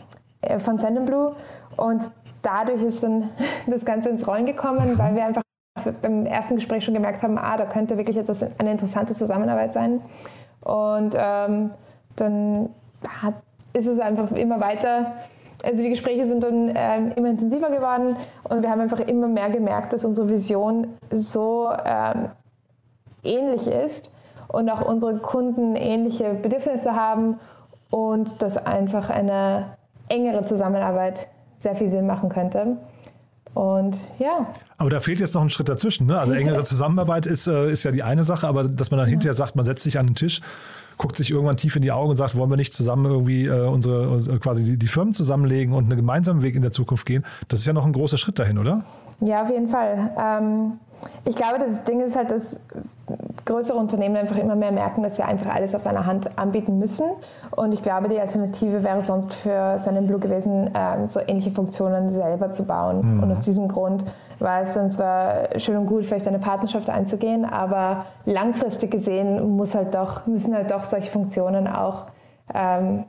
äh, 0.42 0.58
von 0.58 0.80
Sendinblue 0.80 1.36
und 1.78 2.10
dadurch 2.42 2.82
ist 2.82 3.04
dann 3.04 3.30
das 3.68 3.86
Ganze 3.86 4.10
ins 4.10 4.28
Rollen 4.28 4.48
gekommen, 4.48 4.98
weil 4.98 5.14
wir 5.14 5.26
einfach 5.26 5.44
beim 6.02 6.26
ersten 6.26 6.56
Gespräch 6.56 6.84
schon 6.84 6.96
gemerkt 6.96 7.22
haben, 7.22 7.38
ah, 7.38 7.56
da 7.56 7.66
könnte 7.66 7.98
wirklich 7.98 8.18
etwas, 8.18 8.44
eine 8.58 8.72
interessante 8.72 9.14
Zusammenarbeit 9.14 9.76
sein. 9.76 10.02
Und 10.62 11.16
ähm, 11.16 11.70
dann 12.16 12.70
hat, 13.22 13.36
ist 13.74 13.86
es 13.86 14.00
einfach 14.00 14.32
immer 14.32 14.60
weiter 14.60 15.14
also 15.64 15.84
die 15.84 15.90
Gespräche 15.90 16.28
sind 16.28 16.44
dann 16.44 16.72
ähm, 16.76 17.12
immer 17.16 17.30
intensiver 17.30 17.70
geworden 17.70 18.16
und 18.44 18.62
wir 18.62 18.70
haben 18.70 18.82
einfach 18.82 19.00
immer 19.00 19.28
mehr 19.28 19.50
gemerkt, 19.50 19.94
dass 19.94 20.06
unsere 20.06 20.30
Vision 20.30 20.88
so 21.12 21.70
ähm, 21.86 22.30
ähnlich 23.24 23.68
ist 23.68 24.10
und 24.48 24.70
auch 24.70 24.82
unsere 24.82 25.18
Kunden 25.18 25.76
ähnliche 25.76 26.34
Bedürfnisse 26.34 26.96
haben 26.96 27.40
und 27.90 28.42
dass 28.42 28.58
einfach 28.58 29.10
eine 29.10 29.78
engere 30.08 30.46
Zusammenarbeit 30.46 31.28
sehr 31.58 31.76
viel 31.76 31.90
Sinn 31.90 32.08
machen 32.08 32.30
könnte. 32.30 32.78
Und 33.54 33.98
ja. 34.20 34.48
Aber 34.78 34.90
da 34.90 35.00
fehlt 35.00 35.20
jetzt 35.20 35.34
noch 35.36 35.42
ein 35.42 35.50
Schritt 35.50 35.70
dazwischen. 35.70 36.08
Ne? 36.08 36.20
Also 36.20 36.34
engere 36.36 36.64
Zusammenarbeit 36.64 37.26
ist, 37.26 37.48
äh, 37.48 37.72
ist 37.72 37.84
ja 37.84 37.92
die 37.92 38.04
eine 38.04 38.24
Sache, 38.24 38.48
aber 38.48 38.64
dass 38.64 38.92
man 38.92 39.00
dann 39.00 39.10
hinterher 39.10 39.34
sagt, 39.34 39.56
man 39.56 39.66
setzt 39.66 39.84
sich 39.84 40.00
an 40.00 40.08
den 40.08 40.16
Tisch 40.16 40.42
guckt 41.00 41.16
sich 41.16 41.32
irgendwann 41.32 41.58
tief 41.58 41.76
in 41.78 41.82
die 41.82 41.92
Augen 41.92 42.12
und 42.12 42.18
sagt, 42.18 42.38
wollen 42.38 42.50
wir 42.50 42.58
nicht 42.58 42.74
zusammen 42.74 43.06
irgendwie 43.06 43.46
äh, 43.46 43.68
unsere, 43.68 44.18
äh, 44.18 44.38
quasi 44.38 44.66
die, 44.66 44.78
die 44.78 44.88
Firmen 44.88 45.14
zusammenlegen 45.14 45.74
und 45.74 45.86
einen 45.86 45.96
gemeinsamen 45.96 46.44
Weg 46.44 46.56
in 46.56 46.62
der 46.62 46.72
Zukunft 46.72 47.06
gehen? 47.06 47.26
Das 47.48 47.62
ist 47.62 47.66
ja 47.66 47.74
noch 47.74 47.86
ein 47.86 47.94
großer 47.94 48.18
Schritt 48.18 48.38
dahin, 48.38 48.58
oder? 48.58 48.84
Ja, 49.22 49.44
auf 49.44 49.50
jeden 49.50 49.70
Fall. 49.70 50.12
Ähm, 50.18 50.74
Ich 51.26 51.36
glaube, 51.36 51.60
das 51.60 51.84
Ding 51.84 52.02
ist 52.02 52.16
halt, 52.16 52.32
dass 52.32 52.60
größere 53.46 53.78
Unternehmen 53.78 54.16
einfach 54.16 54.38
immer 54.38 54.56
mehr 54.56 54.72
merken, 54.72 55.02
dass 55.04 55.16
sie 55.16 55.24
einfach 55.24 55.54
alles 55.54 55.74
auf 55.74 55.82
seiner 55.82 56.06
Hand 56.06 56.38
anbieten 56.38 56.78
müssen. 56.78 57.06
Und 57.56 57.74
ich 57.74 57.82
glaube, 57.82 58.10
die 58.10 58.20
Alternative 58.20 58.84
wäre 58.84 59.02
sonst 59.02 59.34
für 59.34 59.78
seinen 59.78 60.08
Blue 60.08 60.20
gewesen, 60.20 60.70
ähm, 60.76 61.10
so 61.10 61.20
ähnliche 61.20 61.52
Funktionen 61.52 62.10
selber 62.10 62.52
zu 62.52 62.66
bauen. 62.66 63.16
Mhm. 63.16 63.24
Und 63.24 63.32
aus 63.32 63.42
diesem 63.42 63.68
Grund 63.68 64.06
war 64.40 64.62
es 64.62 64.74
dann 64.74 64.92
zwar 64.92 65.60
schön 65.60 65.78
und 65.78 65.88
gut, 65.88 66.06
vielleicht 66.06 66.28
eine 66.28 66.40
Partnerschaft 66.40 66.90
einzugehen, 66.90 67.46
aber 67.46 68.06
langfristig 68.26 68.92
gesehen 68.92 69.58
muss 69.58 69.76
halt 69.76 69.94
doch, 69.96 70.26
müssen 70.28 70.56
halt 70.56 70.72
doch 70.72 70.86
solche 70.86 71.10
Funktionen 71.12 71.68
auch 71.68 72.06
ähm, 72.54 73.06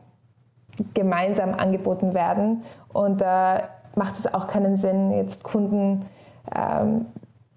gemeinsam 0.95 1.55
angeboten 1.55 2.15
werden. 2.15 2.63
Und 2.93 3.21
da 3.21 3.57
äh, 3.57 3.63
macht 3.95 4.19
es 4.19 4.33
auch 4.33 4.47
keinen 4.47 4.77
Sinn, 4.77 5.13
jetzt 5.13 5.43
Kunden 5.43 6.07
ähm, 6.55 7.07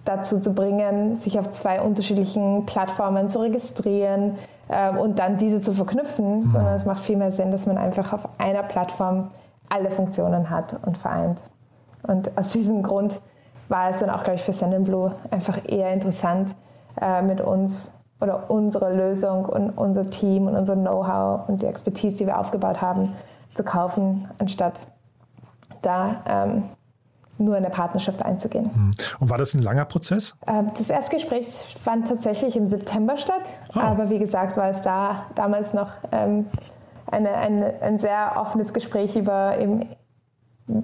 dazu 0.06 0.40
zu 0.40 0.54
bringen, 0.54 1.16
sich 1.16 1.40
auf 1.40 1.50
zwei 1.52 1.82
unterschiedlichen 1.82 2.66
Plattformen 2.66 3.30
zu 3.30 3.40
registrieren 3.40 4.38
ähm, 4.70 4.98
und 4.98 5.20
dann 5.20 5.38
diese 5.38 5.62
zu 5.62 5.74
verknüpfen, 5.74 6.42
mhm. 6.42 6.50
sondern 6.50 6.76
es 6.76 6.86
macht 6.86 7.04
viel 7.04 7.18
mehr 7.18 7.32
Sinn, 7.32 7.52
dass 7.52 7.66
man 7.66 7.78
einfach 7.78 8.14
auf 8.14 8.28
einer 8.38 8.64
Plattform 8.64 9.32
alle 9.70 9.92
Funktionen 9.92 10.50
hat 10.50 10.76
und 10.86 10.98
vereint. 10.98 11.42
Und 12.04 12.38
aus 12.38 12.50
diesem 12.50 12.84
Grund 12.84 13.20
war 13.70 13.90
es 13.90 13.98
dann 13.98 14.10
auch, 14.10 14.24
glaube 14.24 14.36
ich, 14.36 14.44
für 14.44 14.54
Sendinblue 14.54 15.14
einfach 15.32 15.58
eher 15.68 15.94
interessant, 15.94 16.54
äh, 17.02 17.22
mit 17.22 17.42
uns 17.42 17.94
oder 18.22 18.50
unsere 18.50 18.94
Lösung 18.94 19.46
und 19.46 19.72
unser 19.72 20.06
Team 20.10 20.48
und 20.48 20.56
unser 20.56 20.76
Know-how 20.76 21.50
und 21.50 21.62
die 21.62 21.66
Expertise, 21.66 22.18
die 22.18 22.26
wir 22.26 22.40
aufgebaut 22.40 22.82
haben, 22.82 23.14
zu 23.54 23.64
kaufen, 23.64 24.30
anstatt 24.38 24.80
da 25.82 26.22
ähm, 26.28 26.64
nur 27.38 27.58
in 27.58 27.66
eine 27.66 27.74
Partnerschaft 27.74 28.24
einzugehen. 28.24 28.74
Hm. 28.74 28.92
Und 29.20 29.30
war 29.30 29.38
das 29.38 29.54
ein 29.54 29.62
langer 29.62 29.86
Prozess? 29.86 30.36
Ähm, 30.48 30.72
das 30.78 30.90
Erstgespräch 30.90 31.48
fand 31.82 32.08
tatsächlich 32.08 32.56
im 32.56 32.68
September 32.68 33.18
statt, 33.18 33.44
oh. 33.76 33.80
aber 33.80 34.10
wie 34.10 34.20
gesagt 34.20 34.58
war 34.58 34.70
es 34.70 34.82
da 34.82 35.26
damals 35.36 35.74
noch 35.74 35.90
ähm, 36.12 36.46
eine, 37.12 37.34
eine, 37.34 37.82
ein 37.82 38.00
sehr 38.00 38.34
offenes 38.38 38.74
Gespräch 38.74 39.16
über 39.16 39.58
eben 39.60 39.88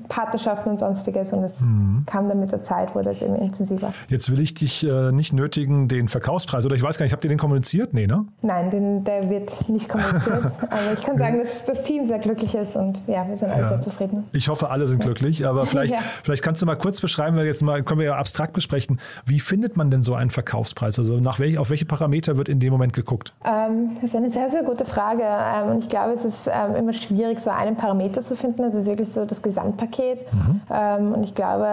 Partnerschaften 0.09 0.71
und 0.71 0.79
sonstiges 0.79 1.31
und 1.31 1.43
es 1.43 1.62
mhm. 1.62 2.03
kam 2.05 2.27
dann 2.27 2.39
mit 2.39 2.51
der 2.51 2.62
Zeit, 2.62 2.93
wurde 2.95 3.12
es 3.12 3.21
eben 3.21 3.36
intensiver. 3.36 3.93
Jetzt 4.09 4.29
will 4.29 4.41
ich 4.41 4.53
dich 4.53 4.86
äh, 4.86 5.13
nicht 5.13 5.31
nötigen, 5.31 5.88
den 5.88 6.09
Verkaufspreis, 6.09 6.65
oder 6.65 6.75
ich 6.75 6.83
weiß 6.83 6.98
gar 6.98 7.05
nicht, 7.05 7.13
habt 7.13 7.24
ihr 7.24 7.29
den 7.29 7.38
kommuniziert? 7.38 7.93
Nee, 7.93 8.05
ne? 8.05 8.25
Nein, 8.41 8.69
den, 8.71 9.05
der 9.05 9.29
wird 9.29 9.69
nicht 9.69 9.88
kommuniziert. 9.88 10.51
aber 10.62 10.79
ich 10.93 11.01
kann 11.01 11.17
sagen, 11.17 11.39
dass 11.41 11.63
das 11.63 11.83
Team 11.83 12.07
sehr 12.07 12.19
glücklich 12.19 12.53
ist 12.55 12.75
und 12.75 13.00
ja, 13.07 13.25
wir 13.27 13.38
sind 13.38 13.51
alle 13.51 13.62
ja. 13.62 13.67
sehr 13.69 13.81
zufrieden. 13.81 14.25
Ich 14.33 14.50
hoffe, 14.50 14.69
alle 14.69 14.86
sind 14.86 15.00
ja. 15.00 15.05
glücklich, 15.05 15.48
aber 15.48 15.65
vielleicht, 15.65 15.93
ja. 15.93 16.01
vielleicht 16.24 16.43
kannst 16.43 16.62
du 16.62 16.65
mal 16.65 16.75
kurz 16.75 17.00
beschreiben, 17.00 17.38
weil 17.38 17.45
jetzt 17.45 17.63
mal 17.63 17.81
können 17.83 18.00
wir 18.00 18.07
ja 18.07 18.15
abstrakt 18.17 18.51
besprechen, 18.51 19.00
wie 19.25 19.39
findet 19.39 19.77
man 19.77 19.91
denn 19.91 20.03
so 20.03 20.13
einen 20.13 20.29
Verkaufspreis? 20.29 21.00
Also 21.00 21.19
nach 21.21 21.39
welch, 21.39 21.57
auf 21.57 21.69
welche 21.69 21.86
Parameter 21.86 22.36
wird 22.36 22.50
in 22.50 22.59
dem 22.59 22.74
Moment 22.74 22.91
geguckt? 22.91 23.33
Ähm, 23.45 23.91
das 23.95 24.12
ist 24.12 24.15
eine 24.17 24.29
sehr, 24.29 24.50
sehr 24.50 24.63
gute 24.63 24.83
Frage 24.83 25.24
ähm, 25.24 25.71
und 25.71 25.83
ich 25.83 25.88
glaube, 25.88 26.13
es 26.15 26.25
ist 26.25 26.50
ähm, 26.51 26.75
immer 26.75 26.91
schwierig, 26.91 27.39
so 27.39 27.50
einen 27.50 27.77
Parameter 27.77 28.21
zu 28.21 28.36
finden. 28.36 28.63
Es 28.63 28.75
ist 28.75 28.88
wirklich 28.88 29.07
so 29.07 29.24
das 29.24 29.41
Gesamt 29.41 29.68
Gesamtpaket. 29.69 30.33
Mhm. 30.33 30.61
Ähm, 30.71 31.13
und 31.13 31.23
ich 31.23 31.35
glaube, 31.35 31.67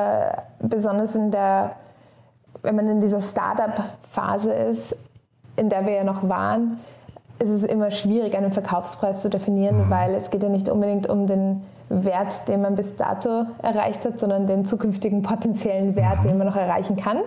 besonders 0.60 1.14
in 1.14 1.30
der, 1.30 1.72
wenn 2.62 2.76
man 2.76 2.88
in 2.88 3.00
dieser 3.00 3.20
Startup-Phase 3.20 4.52
ist, 4.52 4.96
in 5.56 5.68
der 5.68 5.86
wir 5.86 5.92
ja 5.92 6.04
noch 6.04 6.28
waren, 6.28 6.78
ist 7.38 7.50
es 7.50 7.64
immer 7.64 7.90
schwierig, 7.90 8.36
einen 8.36 8.52
Verkaufspreis 8.52 9.20
zu 9.20 9.28
definieren, 9.28 9.86
mhm. 9.86 9.90
weil 9.90 10.14
es 10.14 10.30
geht 10.30 10.42
ja 10.42 10.48
nicht 10.48 10.68
unbedingt 10.68 11.08
um 11.08 11.26
den 11.26 11.62
Wert, 11.88 12.48
den 12.48 12.62
man 12.62 12.74
bis 12.74 12.96
dato 12.96 13.46
erreicht 13.62 14.04
hat, 14.04 14.18
sondern 14.18 14.46
den 14.46 14.64
zukünftigen 14.64 15.22
potenziellen 15.22 15.94
Wert, 15.96 16.24
mhm. 16.24 16.28
den 16.28 16.38
man 16.38 16.46
noch 16.46 16.56
erreichen 16.56 16.96
kann. 16.96 17.18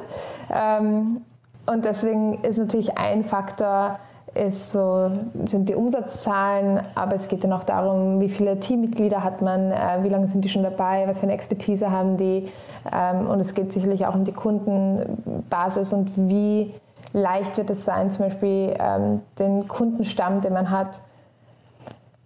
Ähm, 0.54 1.22
und 1.66 1.86
deswegen 1.86 2.44
ist 2.44 2.58
natürlich 2.58 2.98
ein 2.98 3.24
Faktor, 3.24 4.00
ist 4.36 4.72
so, 4.72 5.12
sind 5.46 5.70
die 5.70 5.76
Umsatzzahlen, 5.76 6.82
aber 6.96 7.16
es 7.16 7.28
geht 7.28 7.44
dann 7.44 7.54
auch 7.54 7.64
darum, 7.64 8.20
wie 8.20 8.30
viele 8.30 8.60
Teammitglieder 8.60 9.24
hat 9.24 9.42
man, 9.42 9.72
äh, 9.72 10.00
wie 10.02 10.10
lange 10.10 10.28
sind 10.28 10.46
die 10.46 10.50
schon 10.50 10.64
dabei, 10.64 11.08
was 11.08 11.20
für 11.20 11.26
eine 11.26 11.34
Expertise 11.34 11.92
haben 11.92 12.18
die. 12.18 12.48
Ähm, 12.92 13.28
und 13.28 13.40
es 13.40 13.54
geht 13.54 13.74
sicherlich 13.74 14.06
auch 14.06 14.16
um 14.16 14.26
die 14.26 14.32
Kundenbasis 14.32 15.94
und 15.94 16.12
wie 16.16 16.74
leicht 17.14 17.58
wird 17.58 17.70
es 17.72 17.86
sein, 17.86 18.12
zum 18.12 18.26
Beispiel 18.26 18.76
ähm, 18.80 19.22
den 19.40 19.68
Kundenstamm, 19.68 20.42
den 20.42 20.54
man 20.54 20.70
hat, 20.70 21.02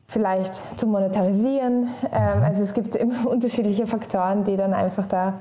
vielleicht 0.07 0.53
zu 0.77 0.85
monetarisieren. 0.87 1.87
Ähm, 2.11 2.43
also 2.43 2.63
es 2.63 2.73
gibt 2.73 2.95
immer 2.95 3.27
unterschiedliche 3.29 3.87
Faktoren, 3.87 4.43
die 4.43 4.57
dann 4.57 4.73
einfach 4.73 5.07
da 5.07 5.33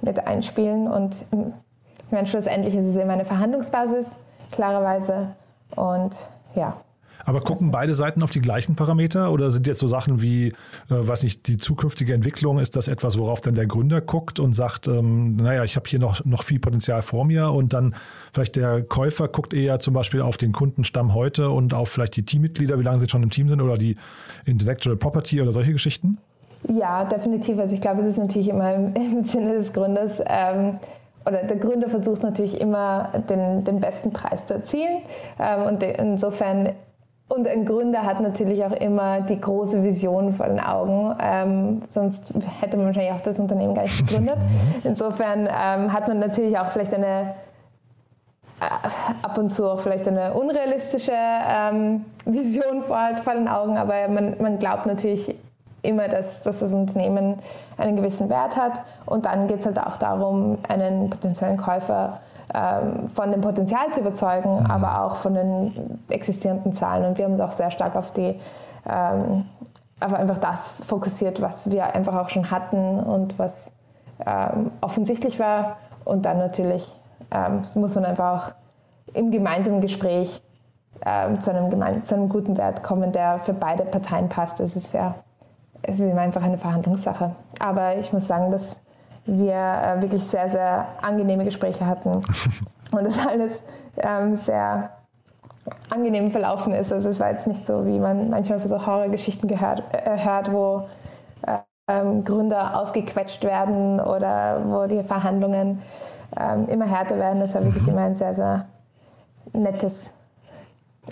mit 0.00 0.28
einspielen. 0.28 0.86
Und 0.86 1.16
ich 1.32 2.12
meine, 2.12 2.28
schlussendlich 2.28 2.76
ist 2.76 2.84
es 2.84 2.94
immer 2.94 3.14
eine 3.14 3.24
Verhandlungsbasis 3.24 4.14
klarerweise. 4.50 5.34
Und 5.74 6.16
ja. 6.54 6.76
Aber 7.24 7.40
gucken 7.40 7.70
beide 7.70 7.94
Seiten 7.94 8.22
auf 8.22 8.30
die 8.30 8.40
gleichen 8.40 8.74
Parameter 8.74 9.30
oder 9.30 9.50
sind 9.50 9.66
jetzt 9.66 9.80
so 9.80 9.88
Sachen 9.88 10.22
wie, 10.22 10.48
äh, 10.48 10.52
weiß 10.88 11.24
nicht, 11.24 11.46
die 11.46 11.58
zukünftige 11.58 12.14
Entwicklung, 12.14 12.58
ist 12.58 12.74
das 12.74 12.88
etwas, 12.88 13.18
worauf 13.18 13.42
dann 13.42 13.54
der 13.54 13.66
Gründer 13.66 14.00
guckt 14.00 14.40
und 14.40 14.54
sagt, 14.54 14.86
ähm, 14.86 15.36
naja, 15.36 15.62
ich 15.62 15.76
habe 15.76 15.86
hier 15.90 15.98
noch, 15.98 16.24
noch 16.24 16.42
viel 16.42 16.58
Potenzial 16.58 17.02
vor 17.02 17.26
mir 17.26 17.50
und 17.50 17.74
dann 17.74 17.94
vielleicht 18.32 18.56
der 18.56 18.82
Käufer 18.82 19.28
guckt 19.28 19.52
eher 19.52 19.78
zum 19.78 19.92
Beispiel 19.92 20.22
auf 20.22 20.38
den 20.38 20.52
Kundenstamm 20.52 21.12
heute 21.12 21.50
und 21.50 21.74
auf 21.74 21.90
vielleicht 21.90 22.16
die 22.16 22.24
Teammitglieder, 22.24 22.78
wie 22.78 22.84
lange 22.84 23.00
sie 23.00 23.08
schon 23.10 23.22
im 23.22 23.30
Team 23.30 23.50
sind 23.50 23.60
oder 23.60 23.76
die 23.76 23.96
Intellectual 24.46 24.96
Property 24.96 25.42
oder 25.42 25.52
solche 25.52 25.72
Geschichten? 25.72 26.16
Ja, 26.66 27.04
definitiv. 27.04 27.58
Also 27.58 27.74
ich 27.74 27.80
glaube, 27.80 28.02
es 28.02 28.08
ist 28.08 28.18
natürlich 28.18 28.48
immer 28.48 28.74
im, 28.74 28.94
im 28.94 29.24
Sinne 29.24 29.54
des 29.54 29.72
Gründers. 29.72 30.20
Ähm, 30.26 30.78
oder 31.28 31.42
der 31.42 31.56
Gründer 31.58 31.88
versucht 31.88 32.22
natürlich 32.22 32.60
immer 32.60 33.10
den, 33.28 33.64
den 33.64 33.80
besten 33.80 34.12
Preis 34.12 34.46
zu 34.46 34.54
erzielen. 34.54 35.02
Ähm, 35.38 35.62
und 35.64 35.82
insofern, 35.82 36.70
und 37.28 37.46
ein 37.46 37.66
Gründer 37.66 38.04
hat 38.04 38.20
natürlich 38.20 38.64
auch 38.64 38.72
immer 38.72 39.20
die 39.20 39.40
große 39.40 39.82
Vision 39.82 40.32
vor 40.32 40.46
den 40.46 40.60
Augen, 40.60 41.14
ähm, 41.20 41.82
sonst 41.90 42.32
hätte 42.60 42.78
man 42.78 42.86
wahrscheinlich 42.86 43.12
auch 43.12 43.20
das 43.20 43.38
Unternehmen 43.38 43.74
gar 43.74 43.82
nicht 43.82 44.06
gegründet. 44.06 44.38
Insofern 44.84 45.40
ähm, 45.40 45.92
hat 45.92 46.08
man 46.08 46.18
natürlich 46.18 46.58
auch 46.58 46.70
vielleicht 46.70 46.94
eine 46.94 47.34
äh, 48.60 48.64
ab 49.22 49.36
und 49.36 49.50
zu 49.50 49.66
auch 49.66 49.80
vielleicht 49.80 50.08
eine 50.08 50.32
unrealistische 50.32 51.12
ähm, 51.14 52.06
Vision 52.24 52.82
vor, 52.82 52.98
vor 53.22 53.34
den 53.34 53.48
Augen, 53.48 53.76
aber 53.76 54.08
man, 54.08 54.36
man 54.40 54.58
glaubt 54.58 54.86
natürlich 54.86 55.36
immer, 55.82 56.08
dass, 56.08 56.42
dass 56.42 56.60
das 56.60 56.74
Unternehmen 56.74 57.38
einen 57.76 57.96
gewissen 57.96 58.28
Wert 58.28 58.56
hat. 58.56 58.80
Und 59.06 59.26
dann 59.26 59.46
geht 59.46 59.60
es 59.60 59.66
halt 59.66 59.78
auch 59.78 59.96
darum, 59.96 60.58
einen 60.68 61.10
potenziellen 61.10 61.56
Käufer 61.56 62.20
ähm, 62.54 63.08
von 63.08 63.30
dem 63.30 63.40
Potenzial 63.40 63.90
zu 63.92 64.00
überzeugen, 64.00 64.60
mhm. 64.60 64.66
aber 64.66 65.04
auch 65.04 65.16
von 65.16 65.34
den 65.34 66.00
existierenden 66.08 66.72
Zahlen. 66.72 67.04
Und 67.04 67.18
wir 67.18 67.24
haben 67.24 67.32
uns 67.32 67.40
auch 67.40 67.52
sehr 67.52 67.70
stark 67.70 67.94
auf 67.96 68.10
die, 68.12 68.40
ähm, 68.88 69.44
auf 70.00 70.12
einfach 70.14 70.38
das 70.38 70.82
fokussiert, 70.86 71.42
was 71.42 71.70
wir 71.70 71.94
einfach 71.94 72.14
auch 72.14 72.28
schon 72.28 72.50
hatten 72.50 73.00
und 73.00 73.38
was 73.38 73.74
ähm, 74.24 74.70
offensichtlich 74.80 75.38
war. 75.38 75.76
Und 76.04 76.24
dann 76.24 76.38
natürlich 76.38 76.90
ähm, 77.30 77.62
muss 77.74 77.94
man 77.94 78.04
einfach 78.04 78.34
auch 78.34 79.14
im 79.14 79.30
gemeinsamen 79.30 79.80
Gespräch 79.80 80.42
ähm, 81.04 81.40
zu, 81.40 81.50
einem 81.50 82.04
zu 82.04 82.14
einem 82.14 82.28
guten 82.28 82.56
Wert 82.56 82.82
kommen, 82.82 83.12
der 83.12 83.40
für 83.40 83.52
beide 83.52 83.84
Parteien 83.84 84.28
passt. 84.28 84.60
Das 84.60 84.74
ist 84.74 84.94
ja 84.94 85.14
es 85.82 86.00
ist 86.00 86.16
einfach 86.16 86.42
eine 86.42 86.58
Verhandlungssache. 86.58 87.34
Aber 87.58 87.96
ich 87.96 88.12
muss 88.12 88.26
sagen, 88.26 88.50
dass 88.50 88.82
wir 89.26 89.52
äh, 89.54 90.00
wirklich 90.00 90.24
sehr, 90.24 90.48
sehr 90.48 90.86
angenehme 91.02 91.44
Gespräche 91.44 91.86
hatten 91.86 92.10
und 92.92 93.04
das 93.04 93.26
alles 93.26 93.62
ähm, 93.96 94.36
sehr 94.36 94.90
angenehm 95.90 96.30
verlaufen 96.30 96.72
ist. 96.72 96.92
Also 96.92 97.10
es 97.10 97.20
war 97.20 97.30
jetzt 97.30 97.46
nicht 97.46 97.66
so, 97.66 97.86
wie 97.86 97.98
man 97.98 98.30
manchmal 98.30 98.60
für 98.60 98.68
so 98.68 98.86
Horrorgeschichten 98.86 99.48
gehört, 99.48 99.82
äh, 99.92 100.18
hört, 100.18 100.52
wo 100.52 100.88
äh, 101.46 101.58
ähm, 101.88 102.24
Gründer 102.24 102.78
ausgequetscht 102.80 103.44
werden 103.44 104.00
oder 104.00 104.62
wo 104.64 104.86
die 104.86 105.02
Verhandlungen 105.02 105.82
ähm, 106.38 106.66
immer 106.68 106.86
härter 106.86 107.18
werden. 107.18 107.40
Das 107.40 107.54
war 107.54 107.64
wirklich 107.64 107.84
mhm. 107.84 107.90
immer 107.90 108.02
ein 108.02 108.14
sehr, 108.14 108.34
sehr 108.34 108.66
nettes, 109.52 110.12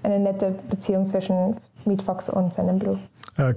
eine 0.03 0.19
nette 0.19 0.55
Beziehung 0.69 1.07
zwischen 1.07 1.57
Meatfox 1.85 2.31
und 2.31 2.53
seinem 2.53 2.79
Blue. 2.79 2.99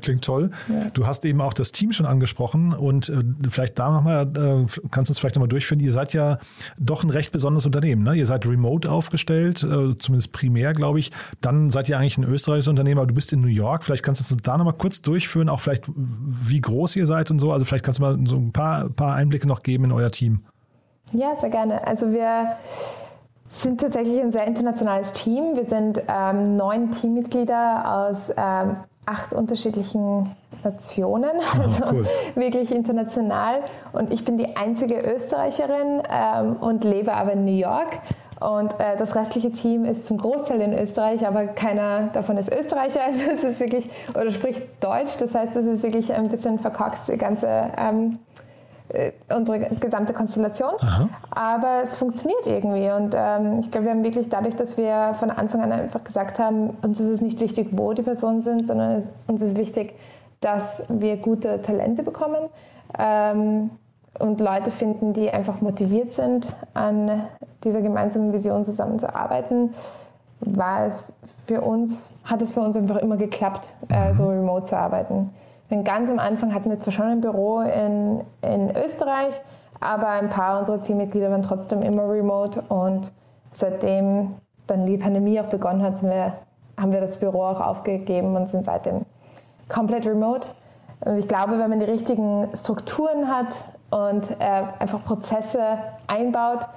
Klingt 0.02 0.26
toll. 0.26 0.52
Ja. 0.68 0.90
Du 0.94 1.08
hast 1.08 1.24
eben 1.24 1.40
auch 1.40 1.54
das 1.54 1.72
Team 1.72 1.94
schon 1.94 2.06
angesprochen 2.06 2.74
und 2.74 3.08
äh, 3.08 3.24
vielleicht 3.50 3.80
da 3.80 3.90
nochmal, 3.90 4.28
äh, 4.28 4.66
kannst 4.92 5.10
du 5.10 5.14
es 5.14 5.20
vielleicht 5.20 5.36
nochmal 5.36 5.48
durchführen. 5.48 5.80
Ihr 5.80 5.94
seid 5.94 6.14
ja 6.14 6.38
doch 6.78 7.04
ein 7.04 7.10
recht 7.10 7.32
besonderes 7.32 7.66
Unternehmen. 7.66 8.04
Ne? 8.04 8.16
Ihr 8.16 8.26
seid 8.26 8.46
remote 8.46 8.92
aufgestellt, 8.92 9.64
äh, 9.64 9.98
zumindest 9.98 10.34
primär, 10.34 10.74
glaube 10.74 11.00
ich. 11.00 11.12
Dann 11.40 11.72
seid 11.72 11.88
ihr 11.88 11.98
eigentlich 11.98 12.18
ein 12.18 12.26
österreichisches 12.26 12.68
Unternehmen, 12.68 13.00
aber 13.00 13.08
du 13.08 13.14
bist 13.14 13.32
in 13.32 13.40
New 13.40 13.48
York. 13.48 13.86
Vielleicht 13.86 14.04
kannst 14.04 14.30
du 14.30 14.36
es 14.36 14.42
da 14.42 14.58
nochmal 14.58 14.74
kurz 14.74 15.02
durchführen, 15.02 15.48
auch 15.48 15.62
vielleicht 15.62 15.86
wie 15.88 16.60
groß 16.60 16.98
ihr 16.98 17.06
seid 17.06 17.32
und 17.32 17.40
so. 17.40 17.54
Also 17.54 17.64
vielleicht 17.64 17.86
kannst 17.86 18.00
du 18.00 18.04
mal 18.04 18.20
so 18.26 18.36
ein 18.36 18.52
paar, 18.52 18.90
paar 18.90 19.16
Einblicke 19.16 19.48
noch 19.48 19.64
geben 19.64 19.86
in 19.86 19.92
euer 19.94 20.12
Team. 20.12 20.42
Ja, 21.14 21.38
sehr 21.40 21.50
gerne. 21.50 21.88
Also 21.88 22.12
wir 22.12 22.58
sind 23.50 23.82
tatsächlich 23.82 24.20
ein 24.22 24.32
sehr 24.32 24.46
internationales 24.46 25.12
Team. 25.14 25.56
Wir 25.56 25.66
sind 25.66 26.02
ähm, 26.08 26.56
neun 26.56 26.92
Teammitglieder 26.92 28.08
aus 28.08 28.32
ähm, 28.38 28.78
acht 29.06 29.34
unterschiedlichen 29.34 30.36
Nationen, 30.64 31.32
also 31.60 31.84
cool. 31.92 32.08
wirklich 32.36 32.72
international. 32.72 33.62
Und 33.92 34.14
ich 34.14 34.24
bin 34.24 34.38
die 34.38 34.56
einzige 34.56 35.00
Österreicherin 35.00 36.04
ähm, 36.12 36.58
und 36.58 36.84
lebe 36.84 37.14
aber 37.14 37.34
in 37.34 37.46
New 37.46 37.58
York. 37.58 38.00
Und 38.40 38.80
äh, 38.80 38.96
das 38.98 39.16
restliche 39.16 39.52
Team 39.52 39.84
ist 39.84 40.06
zum 40.06 40.18
Großteil 40.18 40.62
in 40.62 40.74
Österreich, 40.78 41.28
aber 41.28 41.48
keiner 41.48 42.10
davon 42.14 42.38
ist 42.38 42.54
Österreicher. 42.54 43.02
Also 43.10 43.32
es 43.32 43.44
ist 43.44 43.60
wirklich, 43.60 43.90
oder 44.12 44.32
spricht 44.32 44.64
Deutsch. 44.82 45.18
Das 45.20 45.36
heißt, 45.36 45.56
es 45.56 45.66
ist 45.66 45.84
wirklich 45.84 46.14
ein 46.14 46.30
bisschen 46.30 46.60
verkorkst, 46.60 47.10
die 47.10 47.18
ganze, 47.18 47.48
ähm, 47.78 48.20
äh, 48.29 48.29
unsere 49.36 49.60
gesamte 49.76 50.14
Konstellation. 50.14 50.74
Aha. 50.80 51.10
Aber 51.30 51.82
es 51.84 51.94
funktioniert 51.94 52.46
irgendwie. 52.46 52.90
Und 52.90 53.16
ähm, 53.16 53.60
ich 53.60 53.72
glaube, 53.72 53.86
wir 53.86 53.92
haben 53.92 54.04
wirklich 54.04 54.30
dadurch, 54.30 54.56
dass 54.56 54.78
wir 54.78 55.16
von 55.20 55.30
Anfang 55.30 55.62
an 55.62 55.72
einfach 55.72 56.04
gesagt 56.04 56.40
haben, 56.40 56.72
uns 56.82 57.00
ist 57.00 57.10
es 57.10 57.22
nicht 57.22 57.40
wichtig, 57.40 57.70
wo 57.72 57.94
die 57.94 58.02
Personen 58.02 58.42
sind, 58.42 58.66
sondern 58.66 58.96
es, 58.96 59.12
uns 59.28 59.42
ist 59.42 59.58
wichtig, 59.58 59.94
dass 60.42 60.84
wir 60.90 61.18
gute 61.18 61.62
Talente 61.62 62.04
bekommen. 62.04 62.50
Ähm, 62.98 63.70
und 64.18 64.42
Leute 64.42 64.72
finden, 64.72 65.14
die 65.14 65.30
einfach 65.30 65.62
motiviert 65.62 66.14
sind, 66.14 66.48
an 66.74 67.24
dieser 67.64 67.82
gemeinsamen 67.82 68.34
Vision 68.34 68.66
zusammenzuarbeiten, 68.66 69.74
war 70.42 70.88
es 70.88 71.14
für 71.48 71.62
uns, 71.62 72.12
hat 72.24 72.42
es 72.42 72.52
für 72.52 72.62
uns 72.62 72.76
einfach 72.76 72.98
immer 72.98 73.18
geklappt, 73.18 73.70
äh, 73.90 74.14
so 74.14 74.28
remote 74.28 74.66
zu 74.66 74.78
arbeiten. 74.78 75.30
Denn 75.70 75.84
ganz 75.84 76.10
am 76.10 76.20
Anfang 76.20 76.54
hatten 76.54 76.70
wir 76.70 76.80
zwar 76.80 76.94
schon 76.94 77.06
ein 77.06 77.22
Büro 77.22 77.62
in, 77.62 78.22
in 78.42 78.76
Österreich, 78.76 79.40
aber 79.80 80.10
ein 80.10 80.30
paar 80.30 80.60
unserer 80.60 80.82
Teammitglieder 80.82 81.30
waren 81.30 81.42
trotzdem 81.42 81.82
immer 81.82 82.10
remote 82.10 82.62
und 82.70 83.12
seitdem 83.52 84.36
dann 84.68 84.86
die 84.86 84.98
Pandemie 84.98 85.40
auch 85.40 85.46
begonnen 85.46 85.82
hat, 85.82 86.02
wir, 86.04 86.34
haben 86.78 86.92
wir 86.92 87.02
das 87.02 87.18
Büro 87.18 87.44
auch 87.44 87.60
aufgegeben 87.60 88.36
und 88.36 88.50
sind 88.50 88.66
seitdem 88.66 89.06
komplett 89.68 90.06
remote. 90.06 90.48
Und 91.02 91.18
ich 91.18 91.28
glaube, 91.28 91.60
wenn 91.60 91.70
man 91.70 91.80
die 91.80 91.86
richtigen 91.86 92.50
Strukturen 92.56 93.28
hat 93.28 93.56
und 93.90 94.30
äh, 94.40 94.64
einfach 94.80 95.04
Prozesse 95.06 95.78
einbaut, 96.08 96.68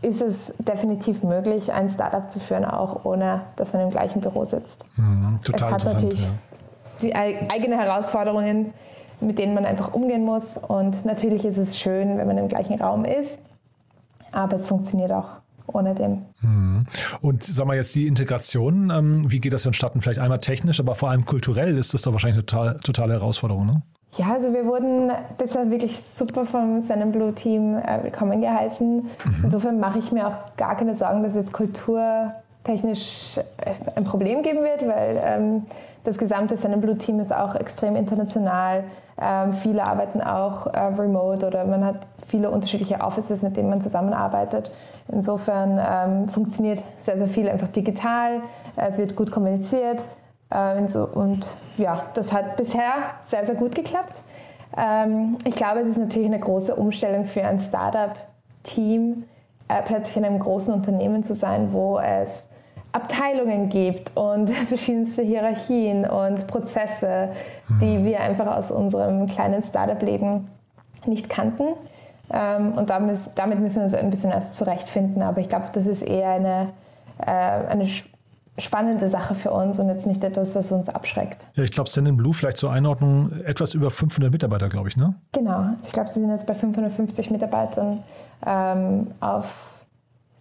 ist 0.00 0.22
es 0.22 0.54
definitiv 0.58 1.24
möglich, 1.24 1.72
ein 1.72 1.90
Startup 1.90 2.30
zu 2.30 2.38
führen, 2.38 2.64
auch 2.64 3.04
ohne 3.04 3.42
dass 3.56 3.72
man 3.72 3.82
im 3.82 3.90
gleichen 3.90 4.20
Büro 4.20 4.44
sitzt. 4.44 4.84
Mhm, 4.96 5.40
total 5.42 5.56
es 5.56 5.74
hat 5.74 5.82
interessant. 5.82 6.02
natürlich 6.02 6.24
Ja. 6.24 6.30
Die 7.02 7.14
ei- 7.14 7.46
eigenen 7.50 7.78
Herausforderungen, 7.78 8.72
mit 9.20 9.38
denen 9.38 9.54
man 9.54 9.64
einfach 9.64 9.92
umgehen 9.94 10.24
muss. 10.24 10.56
Und 10.56 11.04
natürlich 11.04 11.44
ist 11.44 11.56
es 11.56 11.78
schön, 11.78 12.18
wenn 12.18 12.26
man 12.26 12.38
im 12.38 12.48
gleichen 12.48 12.80
Raum 12.80 13.04
ist, 13.04 13.38
aber 14.32 14.56
es 14.56 14.66
funktioniert 14.66 15.12
auch 15.12 15.28
ohne 15.66 15.94
dem. 15.94 16.22
Und 17.20 17.44
sag 17.44 17.66
mal 17.66 17.76
jetzt 17.76 17.94
die 17.94 18.06
Integration, 18.06 18.90
ähm, 18.90 19.30
wie 19.30 19.38
geht 19.40 19.52
das 19.52 19.64
vonstatten? 19.64 20.00
Vielleicht 20.00 20.18
einmal 20.20 20.38
technisch, 20.38 20.80
aber 20.80 20.94
vor 20.94 21.10
allem 21.10 21.26
kulturell 21.26 21.76
ist 21.76 21.92
das 21.92 22.02
doch 22.02 22.12
wahrscheinlich 22.12 22.38
eine 22.38 22.46
total, 22.46 22.78
totale 22.80 23.12
Herausforderung, 23.14 23.66
ne? 23.66 23.82
Ja, 24.16 24.32
also 24.32 24.54
wir 24.54 24.64
wurden 24.64 25.10
bisher 25.36 25.70
wirklich 25.70 26.00
super 26.00 26.46
vom 26.46 26.80
Sun 26.80 27.12
Blue 27.12 27.34
Team 27.34 27.76
äh, 27.76 28.02
willkommen 28.02 28.40
geheißen. 28.40 29.06
Insofern 29.42 29.78
mache 29.78 29.98
ich 29.98 30.10
mir 30.10 30.26
auch 30.28 30.56
gar 30.56 30.78
keine 30.78 30.96
Sorgen, 30.96 31.22
dass 31.22 31.34
jetzt 31.34 31.52
kulturtechnisch 31.52 33.36
äh, 33.36 33.72
ein 33.96 34.04
Problem 34.04 34.42
geben 34.42 34.60
wird, 34.62 34.86
weil 34.88 35.20
ähm, 35.22 35.62
das 36.08 36.18
gesamte 36.18 36.56
Sun 36.56 36.80
Blue 36.80 36.96
Team 36.96 37.20
ist 37.20 37.34
auch 37.34 37.54
extrem 37.54 37.94
international. 37.94 38.84
Ähm, 39.20 39.52
viele 39.52 39.86
arbeiten 39.86 40.20
auch 40.20 40.66
äh, 40.66 40.78
remote 40.78 41.46
oder 41.46 41.64
man 41.64 41.84
hat 41.84 41.96
viele 42.26 42.50
unterschiedliche 42.50 43.00
Offices, 43.00 43.42
mit 43.42 43.56
denen 43.56 43.68
man 43.68 43.80
zusammenarbeitet. 43.80 44.70
Insofern 45.12 45.78
ähm, 45.78 46.28
funktioniert 46.28 46.82
sehr, 46.98 47.18
sehr 47.18 47.28
viel 47.28 47.48
einfach 47.48 47.68
digital. 47.68 48.40
Es 48.76 48.96
wird 48.96 49.16
gut 49.16 49.30
kommuniziert. 49.30 50.02
Äh, 50.50 50.78
und 50.78 50.90
so- 50.90 51.06
Und 51.06 51.46
ja, 51.76 52.02
das 52.14 52.32
hat 52.32 52.56
bisher 52.56 52.92
sehr, 53.22 53.44
sehr 53.44 53.54
gut 53.54 53.74
geklappt. 53.74 54.22
Ähm, 54.76 55.36
Ich 55.44 55.56
glaube, 55.56 55.80
es 55.80 55.88
ist 55.88 55.98
natürlich 55.98 56.28
eine 56.28 56.38
große 56.40 56.74
Umstellung 56.74 57.24
für 57.26 57.42
ein 57.44 57.60
Startup-Team, 57.60 59.24
äh, 59.68 59.82
plötzlich 59.84 60.16
in 60.16 60.24
einem 60.24 60.38
großen 60.38 60.72
Unternehmen 60.72 61.22
zu 61.22 61.34
sein, 61.34 61.72
wo 61.72 61.98
es 61.98 62.46
Abteilungen 62.92 63.68
gibt 63.68 64.16
und 64.16 64.50
verschiedenste 64.68 65.22
Hierarchien 65.22 66.04
und 66.08 66.46
Prozesse, 66.46 67.30
die 67.80 68.04
wir 68.04 68.20
einfach 68.20 68.56
aus 68.56 68.70
unserem 68.70 69.26
kleinen 69.26 69.62
Startup-Leben 69.62 70.48
nicht 71.06 71.28
kannten. 71.28 71.64
Ähm, 72.30 72.72
Und 72.72 72.90
damit, 72.90 73.60
müssen 73.60 73.76
wir 73.76 73.82
uns 73.84 73.94
ein 73.94 74.10
bisschen 74.10 74.30
erst 74.30 74.56
zurechtfinden. 74.56 75.22
Aber 75.22 75.40
ich 75.40 75.48
glaube, 75.48 75.66
das 75.72 75.86
ist 75.86 76.02
eher 76.02 76.30
eine, 76.30 76.68
äh, 77.18 77.30
eine 77.30 77.88
spannende 78.58 79.08
Sache 79.08 79.34
für 79.34 79.50
uns 79.50 79.78
und 79.78 79.88
jetzt 79.88 80.06
nicht 80.06 80.22
etwas, 80.24 80.54
was 80.54 80.72
uns 80.72 80.88
abschreckt. 80.88 81.46
Ja, 81.54 81.62
ich 81.62 81.70
glaube, 81.70 81.88
Send 81.88 82.16
Blue 82.16 82.34
vielleicht 82.34 82.56
zur 82.56 82.72
Einordnung 82.72 83.32
etwas 83.44 83.74
über 83.74 83.90
500 83.90 84.32
Mitarbeiter, 84.32 84.68
glaube 84.68 84.88
ich, 84.88 84.96
ne? 84.96 85.14
Genau, 85.32 85.66
ich 85.82 85.92
glaube, 85.92 86.08
sie 86.08 86.20
sind 86.20 86.30
jetzt 86.30 86.46
bei 86.46 86.54
550 86.54 87.30
Mitarbeitern 87.30 88.02
ähm, 88.44 89.08
auf 89.20 89.74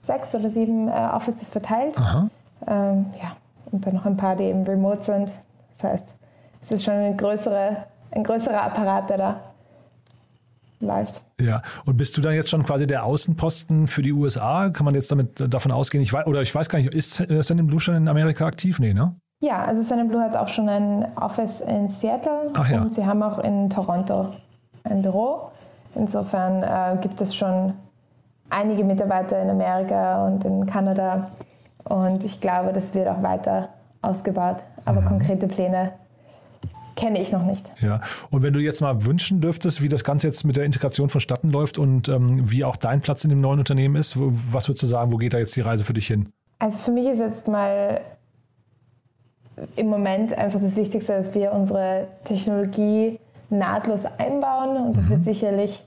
sechs 0.01 0.33
oder 0.33 0.49
sieben 0.49 0.87
äh, 0.87 0.91
Offices 1.13 1.49
verteilt. 1.49 1.97
Aha. 1.97 2.29
Ähm, 2.67 3.07
ja, 3.21 3.37
und 3.71 3.85
dann 3.85 3.95
noch 3.95 4.05
ein 4.05 4.17
paar, 4.17 4.35
die 4.35 4.45
eben 4.45 4.63
remote 4.63 5.03
sind. 5.03 5.31
Das 5.73 5.91
heißt, 5.91 6.15
es 6.61 6.71
ist 6.71 6.83
schon 6.83 6.95
eine 6.95 7.15
größere, 7.15 7.77
ein 8.11 8.23
größerer 8.23 8.63
Apparat, 8.63 9.09
der 9.09 9.17
da 9.17 9.39
läuft. 10.79 11.23
Ja, 11.39 11.61
und 11.85 11.97
bist 11.97 12.17
du 12.17 12.21
dann 12.21 12.33
jetzt 12.33 12.49
schon 12.49 12.63
quasi 12.63 12.87
der 12.87 13.03
Außenposten 13.03 13.87
für 13.87 14.01
die 14.01 14.13
USA? 14.13 14.69
Kann 14.69 14.85
man 14.85 14.95
jetzt 14.95 15.11
damit 15.11 15.39
äh, 15.39 15.49
davon 15.49 15.71
ausgehen? 15.71 16.03
Ich 16.03 16.13
weiß, 16.13 16.27
oder 16.27 16.41
ich 16.41 16.53
weiß 16.53 16.69
gar 16.69 16.79
nicht, 16.79 16.93
ist 16.93 17.19
äh, 17.19 17.41
Send 17.41 17.65
Blue 17.67 17.79
schon 17.79 17.95
in 17.95 18.07
Amerika 18.07 18.45
aktiv? 18.45 18.79
Nee, 18.79 18.93
ne? 18.93 19.15
Ja, 19.39 19.63
also 19.63 19.83
Sun 19.83 20.07
Blue 20.07 20.19
hat 20.19 20.35
auch 20.35 20.47
schon 20.47 20.67
ein 20.67 21.05
Office 21.15 21.61
in 21.61 21.87
Seattle 21.89 22.49
Ach 22.53 22.67
ja. 22.69 22.81
und 22.81 22.93
sie 22.93 23.05
haben 23.05 23.21
auch 23.21 23.37
in 23.39 23.69
Toronto 23.69 24.31
ein 24.83 25.03
Büro. 25.03 25.51
Insofern 25.93 26.63
äh, 26.63 26.99
gibt 27.01 27.21
es 27.21 27.35
schon 27.35 27.73
einige 28.49 28.83
Mitarbeiter 28.83 29.39
in 29.39 29.49
Amerika 29.49 30.25
und 30.25 30.43
in 30.43 30.65
Kanada 30.65 31.29
und 31.89 32.23
ich 32.23 32.41
glaube, 32.41 32.73
das 32.73 32.93
wird 32.93 33.07
auch 33.07 33.21
weiter 33.23 33.69
ausgebaut. 34.01 34.57
Aber 34.85 35.01
Mhm. 35.01 35.07
konkrete 35.07 35.47
Pläne 35.47 35.93
kenne 36.95 37.21
ich 37.21 37.31
noch 37.31 37.43
nicht. 37.43 37.63
Ja. 37.81 38.01
Und 38.31 38.41
wenn 38.41 38.53
du 38.53 38.59
jetzt 38.59 38.81
mal 38.81 39.05
wünschen 39.05 39.39
dürftest, 39.41 39.81
wie 39.81 39.89
das 39.89 40.03
Ganze 40.03 40.27
jetzt 40.27 40.43
mit 40.43 40.55
der 40.57 40.63
Integration 40.65 41.09
vonstatten 41.09 41.51
läuft 41.51 41.77
und 41.77 42.09
ähm, 42.09 42.49
wie 42.49 42.63
auch 42.65 42.75
dein 42.75 43.01
Platz 43.01 43.23
in 43.23 43.29
dem 43.29 43.41
neuen 43.41 43.59
Unternehmen 43.59 43.95
ist, 43.95 44.15
was 44.17 44.67
würdest 44.67 44.83
du 44.83 44.87
sagen, 44.87 45.11
wo 45.11 45.17
geht 45.17 45.33
da 45.33 45.37
jetzt 45.37 45.55
die 45.55 45.61
Reise 45.61 45.83
für 45.83 45.93
dich 45.93 46.07
hin? 46.07 46.31
Also 46.59 46.77
für 46.79 46.91
mich 46.91 47.05
ist 47.05 47.19
jetzt 47.19 47.47
mal 47.47 48.01
im 49.75 49.87
Moment 49.89 50.35
einfach 50.37 50.59
das 50.59 50.75
Wichtigste, 50.75 51.13
dass 51.13 51.33
wir 51.33 51.51
unsere 51.51 52.07
Technologie 52.23 53.19
nahtlos 53.49 54.05
einbauen 54.05 54.77
und 54.77 54.97
das 54.97 55.09
wird 55.09 55.23
sicherlich 55.23 55.85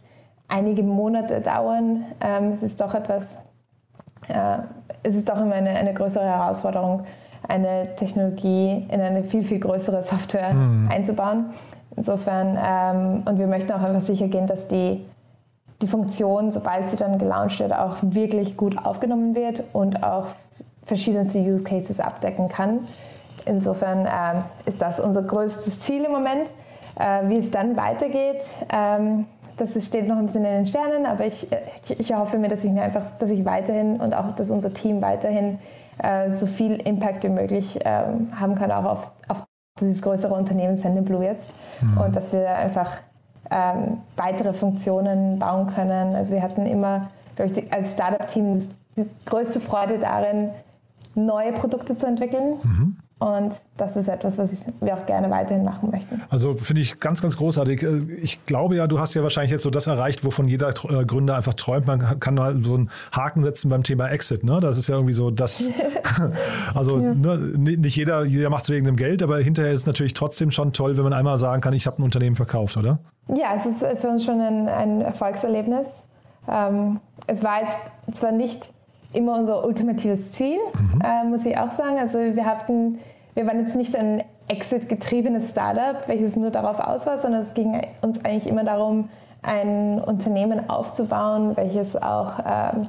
einige 0.48 0.82
Monate 0.82 1.40
dauern. 1.40 2.04
Ähm, 2.20 2.52
es 2.52 2.62
ist 2.62 2.80
doch 2.80 2.94
etwas, 2.94 3.36
es 5.02 5.14
ist 5.14 5.28
doch 5.28 5.40
immer 5.40 5.54
eine, 5.54 5.70
eine 5.70 5.94
größere 5.94 6.24
Herausforderung, 6.24 7.04
eine 7.48 7.94
Technologie 7.96 8.86
in 8.90 9.00
eine 9.00 9.24
viel, 9.24 9.42
viel 9.42 9.60
größere 9.60 10.02
Software 10.02 10.54
einzubauen. 10.88 11.46
Insofern, 11.96 12.58
ähm, 12.62 13.22
und 13.26 13.38
wir 13.38 13.46
möchten 13.46 13.72
auch 13.72 13.82
einfach 13.82 14.00
sicher 14.00 14.28
gehen, 14.28 14.46
dass 14.46 14.68
die, 14.68 15.04
die 15.82 15.86
Funktion, 15.86 16.52
sobald 16.52 16.90
sie 16.90 16.96
dann 16.96 17.18
gelauncht 17.18 17.58
wird, 17.60 17.72
auch 17.72 17.96
wirklich 18.00 18.56
gut 18.56 18.78
aufgenommen 18.84 19.34
wird 19.34 19.64
und 19.72 20.02
auch 20.02 20.26
verschiedenste 20.84 21.40
Use 21.40 21.64
Cases 21.64 21.98
abdecken 22.00 22.48
kann. 22.48 22.80
Insofern 23.46 24.06
ähm, 24.06 24.42
ist 24.66 24.80
das 24.80 25.00
unser 25.00 25.22
größtes 25.22 25.80
Ziel 25.80 26.04
im 26.04 26.12
Moment. 26.12 26.48
Äh, 26.98 27.28
wie 27.28 27.38
es 27.38 27.50
dann 27.50 27.76
weitergeht, 27.76 28.44
ähm, 28.70 29.24
das 29.60 29.84
steht 29.84 30.08
noch 30.08 30.16
ein 30.16 30.26
bisschen 30.26 30.44
in 30.44 30.52
den 30.52 30.66
Sternen, 30.66 31.06
aber 31.06 31.26
ich, 31.26 31.48
ich, 31.84 32.00
ich 32.00 32.14
hoffe 32.14 32.38
mir, 32.38 32.48
dass 32.48 32.64
ich 32.64 32.70
mir 32.70 32.82
einfach, 32.82 33.04
dass 33.18 33.30
ich 33.30 33.44
weiterhin 33.44 34.00
und 34.00 34.14
auch, 34.14 34.32
dass 34.32 34.50
unser 34.50 34.72
Team 34.72 35.02
weiterhin 35.02 35.58
äh, 36.02 36.30
so 36.30 36.46
viel 36.46 36.76
Impact 36.76 37.22
wie 37.24 37.28
möglich 37.28 37.78
ähm, 37.84 38.28
haben 38.38 38.54
kann, 38.54 38.72
auch 38.72 38.84
auf, 38.84 39.12
auf 39.28 39.44
dieses 39.80 40.02
größere 40.02 40.34
Unternehmen 40.34 40.78
Sendinblue 40.78 41.24
jetzt. 41.24 41.52
Und 42.04 42.16
dass 42.16 42.32
wir 42.32 42.48
einfach 42.50 42.98
ähm, 43.50 43.98
weitere 44.16 44.52
Funktionen 44.52 45.38
bauen 45.38 45.66
können. 45.74 46.14
Also 46.14 46.32
wir 46.34 46.42
hatten 46.42 46.66
immer, 46.66 47.08
glaube 47.36 47.52
ich, 47.52 47.72
als 47.72 47.92
Startup-Team 47.94 48.60
die 48.96 49.06
größte 49.26 49.60
Freude 49.60 49.98
darin, 49.98 50.50
neue 51.14 51.52
Produkte 51.52 51.96
zu 51.96 52.06
entwickeln. 52.06 52.60
Und 53.20 53.52
das 53.76 53.96
ist 53.96 54.08
etwas, 54.08 54.38
was 54.38 54.50
ich, 54.50 54.60
wir 54.80 54.94
auch 54.94 55.04
gerne 55.04 55.28
weiterhin 55.28 55.62
machen 55.62 55.90
möchten. 55.90 56.22
Also 56.30 56.54
finde 56.54 56.80
ich 56.80 57.00
ganz, 57.00 57.20
ganz 57.20 57.36
großartig. 57.36 57.82
Äh, 57.82 57.98
Ich 58.22 58.46
glaube 58.46 58.76
ja, 58.76 58.86
du 58.86 58.98
hast 58.98 59.14
ja 59.14 59.22
wahrscheinlich 59.22 59.50
jetzt 59.50 59.62
so 59.62 59.68
das 59.68 59.86
erreicht, 59.86 60.24
wovon 60.24 60.48
jeder 60.48 60.70
äh, 60.70 61.04
Gründer 61.04 61.36
einfach 61.36 61.52
träumt. 61.52 61.86
Man 61.86 62.18
kann 62.18 62.34
mal 62.34 62.64
so 62.64 62.74
einen 62.74 62.90
Haken 63.12 63.42
setzen 63.42 63.68
beim 63.68 63.82
Thema 63.82 64.08
Exit. 64.08 64.42
Ne? 64.42 64.58
Das 64.60 64.78
ist 64.78 64.88
ja 64.88 64.94
irgendwie 64.94 65.12
so 65.12 65.30
das. 65.30 65.68
also 66.74 66.96
ne, 66.96 67.36
nicht 67.36 67.94
jeder, 67.94 68.24
jeder 68.24 68.48
macht 68.48 68.62
es 68.62 68.70
wegen 68.70 68.86
dem 68.86 68.96
Geld, 68.96 69.22
aber 69.22 69.38
hinterher 69.38 69.70
ist 69.70 69.80
es 69.80 69.86
natürlich 69.86 70.14
trotzdem 70.14 70.50
schon 70.50 70.72
toll, 70.72 70.96
wenn 70.96 71.04
man 71.04 71.12
einmal 71.12 71.36
sagen 71.36 71.60
kann, 71.60 71.74
ich 71.74 71.86
habe 71.86 71.98
ein 72.00 72.04
Unternehmen 72.04 72.36
verkauft, 72.36 72.78
oder? 72.78 73.00
Ja, 73.28 73.54
es 73.54 73.66
ist 73.66 73.82
äh, 73.82 73.96
für 73.96 74.08
uns 74.08 74.24
schon 74.24 74.40
ein, 74.40 74.66
ein 74.66 75.02
Erfolgserlebnis. 75.02 76.04
Ähm, 76.48 77.00
es 77.26 77.44
war 77.44 77.60
jetzt 77.60 78.16
zwar 78.16 78.32
nicht 78.32 78.72
immer 79.12 79.38
unser 79.38 79.64
ultimatives 79.64 80.32
Ziel, 80.32 80.58
äh, 81.02 81.24
muss 81.26 81.44
ich 81.44 81.56
auch 81.58 81.72
sagen. 81.72 81.98
Also 81.98 82.18
wir 82.18 82.46
hatten, 82.46 82.98
wir 83.34 83.46
waren 83.46 83.60
jetzt 83.60 83.76
nicht 83.76 83.96
ein 83.96 84.22
Exit-getriebenes 84.48 85.50
Startup, 85.50 86.06
welches 86.06 86.36
nur 86.36 86.50
darauf 86.50 86.80
aus 86.80 87.06
war, 87.06 87.18
sondern 87.18 87.42
es 87.42 87.54
ging 87.54 87.80
uns 88.02 88.24
eigentlich 88.24 88.46
immer 88.46 88.64
darum, 88.64 89.08
ein 89.42 90.00
Unternehmen 90.00 90.68
aufzubauen, 90.68 91.56
welches 91.56 91.96
auch 91.96 92.38
ähm, 92.44 92.86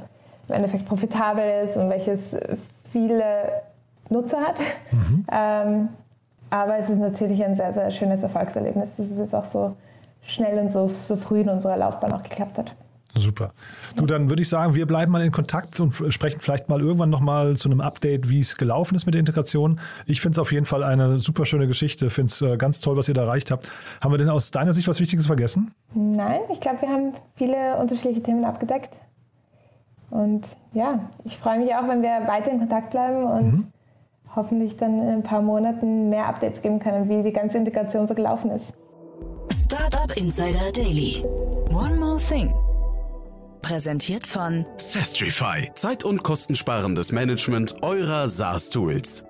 im 0.48 0.56
Endeffekt 0.56 0.86
profitabel 0.86 1.44
ist 1.64 1.78
und 1.78 1.90
welches 1.90 2.36
viele 2.92 3.24
Nutzer 4.10 4.40
hat. 4.42 4.60
Mhm. 4.92 5.26
Ähm, 5.32 5.90
aber 6.50 6.78
es 6.78 6.90
ist 6.90 7.00
natürlich 7.00 7.44
ein 7.44 7.56
sehr, 7.56 7.72
sehr 7.72 7.90
schönes 7.92 8.24
Erfolgserlebnis, 8.24 8.98
dass 8.98 9.10
es 9.10 9.18
jetzt 9.18 9.34
auch 9.34 9.46
so 9.46 9.74
schnell 10.24 10.60
und 10.60 10.72
so, 10.72 10.90
so 10.90 11.16
früh 11.16 11.42
in 11.42 11.50
unserer 11.50 11.78
Laufbahn 11.78 12.12
auch 12.12 12.24
geklappt 12.24 12.58
hat. 12.58 12.76
Super. 13.16 13.52
Du, 13.96 14.06
dann 14.06 14.30
würde 14.30 14.42
ich 14.42 14.50
sagen, 14.50 14.74
wir 14.74 14.86
bleiben 14.86 15.12
mal 15.12 15.22
in 15.22 15.32
Kontakt 15.32 15.80
und 15.80 15.94
sprechen 16.10 16.40
vielleicht 16.40 16.70
mal 16.70 16.80
irgendwann 16.80 17.10
nochmal 17.10 17.58
zu 17.58 17.70
einem 17.70 17.82
Update, 17.82 18.30
wie 18.30 18.40
es 18.40 18.56
gelaufen 18.56 18.96
ist 18.96 19.06
mit 19.06 19.16
der 19.16 19.20
Integration. 19.20 19.80
Ich 20.06 20.22
finde 20.22 20.36
es 20.36 20.40
auf 20.40 20.52
jeden 20.52 20.66
Fall 20.66 20.84
eine 20.84 21.20
super 21.20 21.46
schöne 21.46 21.68
Geschichte. 21.68 22.10
Finde 22.10 22.32
es 22.32 22.42
äh, 22.42 22.58
ganz 22.58 22.80
toll, 22.80 22.96
was 22.96 23.10
ihr 23.10 23.14
da 23.14 23.24
erreicht 23.24 23.52
habt. 23.52 23.70
Haben 24.00 24.14
wir 24.14 24.18
denn 24.18 24.30
aus 24.30 24.52
deiner 24.52 24.74
Sicht 24.74 24.88
was 24.88 25.00
Wichtiges 25.00 25.28
vergessen? 25.28 25.74
Nein, 25.94 26.40
ich 26.52 26.62
glaube, 26.62 26.82
wir 26.82 26.90
haben 26.90 27.14
viele 27.36 27.78
unterschiedliche 27.78 28.24
Themen 28.24 28.46
abgedeckt. 28.46 29.00
Und 30.10 30.48
ja, 30.74 31.10
ich 31.26 31.38
freue 31.38 31.60
mich 31.60 31.74
auch, 31.74 31.88
wenn 31.88 32.02
wir 32.02 32.28
weiter 32.28 32.52
in 32.52 32.60
Kontakt 32.60 32.92
bleiben 32.92 33.24
und 33.26 33.52
mhm. 33.54 33.68
hoffentlich 34.36 34.78
dann 34.78 35.02
in 35.02 35.10
ein 35.10 35.24
paar 35.24 35.42
Monaten 35.42 36.10
mehr 36.10 36.28
Updates 36.28 36.62
geben 36.62 36.80
können, 36.80 37.10
wie 37.10 37.24
die 37.24 37.34
ganze 37.34 37.58
Integration 37.58 38.08
so 38.08 38.14
gelaufen 38.14 38.52
ist. 38.52 38.74
Startup 39.52 40.16
Insider 40.16 40.72
Daily. 40.74 41.24
One 41.72 41.98
more 41.98 42.18
thing. 42.18 42.54
Präsentiert 43.62 44.26
von 44.26 44.66
Sestrify. 44.78 45.72
Zeit- 45.76 46.04
und 46.04 46.24
kostensparendes 46.24 47.12
Management 47.12 47.76
eurer 47.84 48.28
SaaS-Tools. 48.28 49.26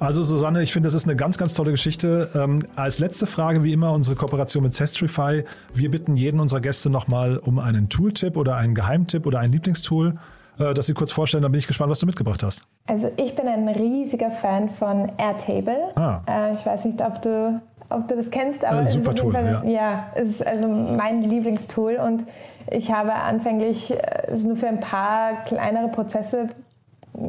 Also 0.00 0.22
Susanne, 0.22 0.62
ich 0.62 0.72
finde, 0.72 0.88
das 0.88 0.94
ist 0.94 1.04
eine 1.04 1.14
ganz, 1.14 1.38
ganz 1.38 1.54
tolle 1.54 1.70
Geschichte. 1.70 2.30
Ähm, 2.34 2.66
als 2.74 2.98
letzte 2.98 3.26
Frage, 3.26 3.62
wie 3.62 3.72
immer, 3.72 3.92
unsere 3.92 4.16
Kooperation 4.16 4.64
mit 4.64 4.74
Sestrify. 4.74 5.44
Wir 5.74 5.90
bitten 5.90 6.16
jeden 6.16 6.40
unserer 6.40 6.60
Gäste 6.60 6.90
nochmal 6.90 7.36
um 7.36 7.58
einen 7.58 7.88
Tooltip 7.88 8.36
oder 8.36 8.56
einen 8.56 8.74
Geheimtipp 8.74 9.26
oder 9.26 9.38
ein 9.40 9.52
Lieblingstool, 9.52 10.14
äh, 10.58 10.74
das 10.74 10.86
Sie 10.86 10.94
kurz 10.94 11.12
vorstellen. 11.12 11.42
Da 11.42 11.48
bin 11.48 11.58
ich 11.58 11.66
gespannt, 11.66 11.90
was 11.90 12.00
du 12.00 12.06
mitgebracht 12.06 12.42
hast. 12.42 12.64
Also 12.86 13.12
ich 13.18 13.36
bin 13.36 13.46
ein 13.46 13.68
riesiger 13.68 14.30
Fan 14.30 14.70
von 14.70 15.12
Airtable. 15.18 15.96
Ah. 15.96 16.22
Äh, 16.26 16.54
ich 16.54 16.64
weiß 16.64 16.86
nicht, 16.86 17.00
ob 17.02 17.20
du, 17.22 17.60
ob 17.90 18.08
du 18.08 18.16
das 18.16 18.30
kennst, 18.30 18.64
aber 18.64 18.82
äh, 18.82 18.88
super 18.88 19.14
Tool, 19.14 19.34
ja. 19.34 19.62
ja, 19.64 20.06
es 20.14 20.28
ist 20.28 20.46
also 20.46 20.68
mein 20.68 21.22
Lieblingstool 21.22 21.96
und 21.96 22.24
ich 22.70 22.92
habe 22.92 23.12
anfänglich 23.12 23.90
äh, 23.90 23.96
es 24.28 24.44
nur 24.44 24.56
für 24.56 24.68
ein 24.68 24.80
paar 24.80 25.44
kleinere 25.44 25.88
Prozesse 25.88 26.48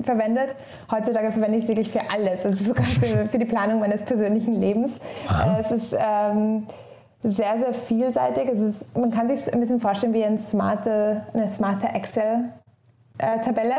verwendet. 0.04 0.56
Heutzutage 0.92 1.32
verwende 1.32 1.58
ich 1.58 1.64
es 1.64 1.70
wirklich 1.70 1.92
für 1.92 2.10
alles, 2.10 2.46
also 2.46 2.64
sogar 2.64 2.86
für, 2.86 3.26
für 3.30 3.40
die 3.40 3.46
Planung 3.46 3.80
meines 3.80 4.04
persönlichen 4.04 4.60
Lebens. 4.60 5.00
Aha. 5.28 5.58
Es 5.60 5.72
ist 5.72 5.96
ähm, 5.98 6.68
sehr, 7.24 7.58
sehr 7.60 7.74
vielseitig. 7.74 8.48
Es 8.50 8.60
ist, 8.60 8.98
man 8.98 9.12
kann 9.12 9.28
sich 9.28 9.52
ein 9.52 9.60
bisschen 9.60 9.80
vorstellen 9.80 10.14
wie 10.14 10.24
ein 10.24 10.38
smarte, 10.38 11.24
eine 11.34 11.48
smarte 11.48 11.88
Excel-Tabelle, 11.88 13.76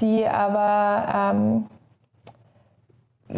die 0.00 0.26
aber 0.26 1.32
ähm, 1.34 1.66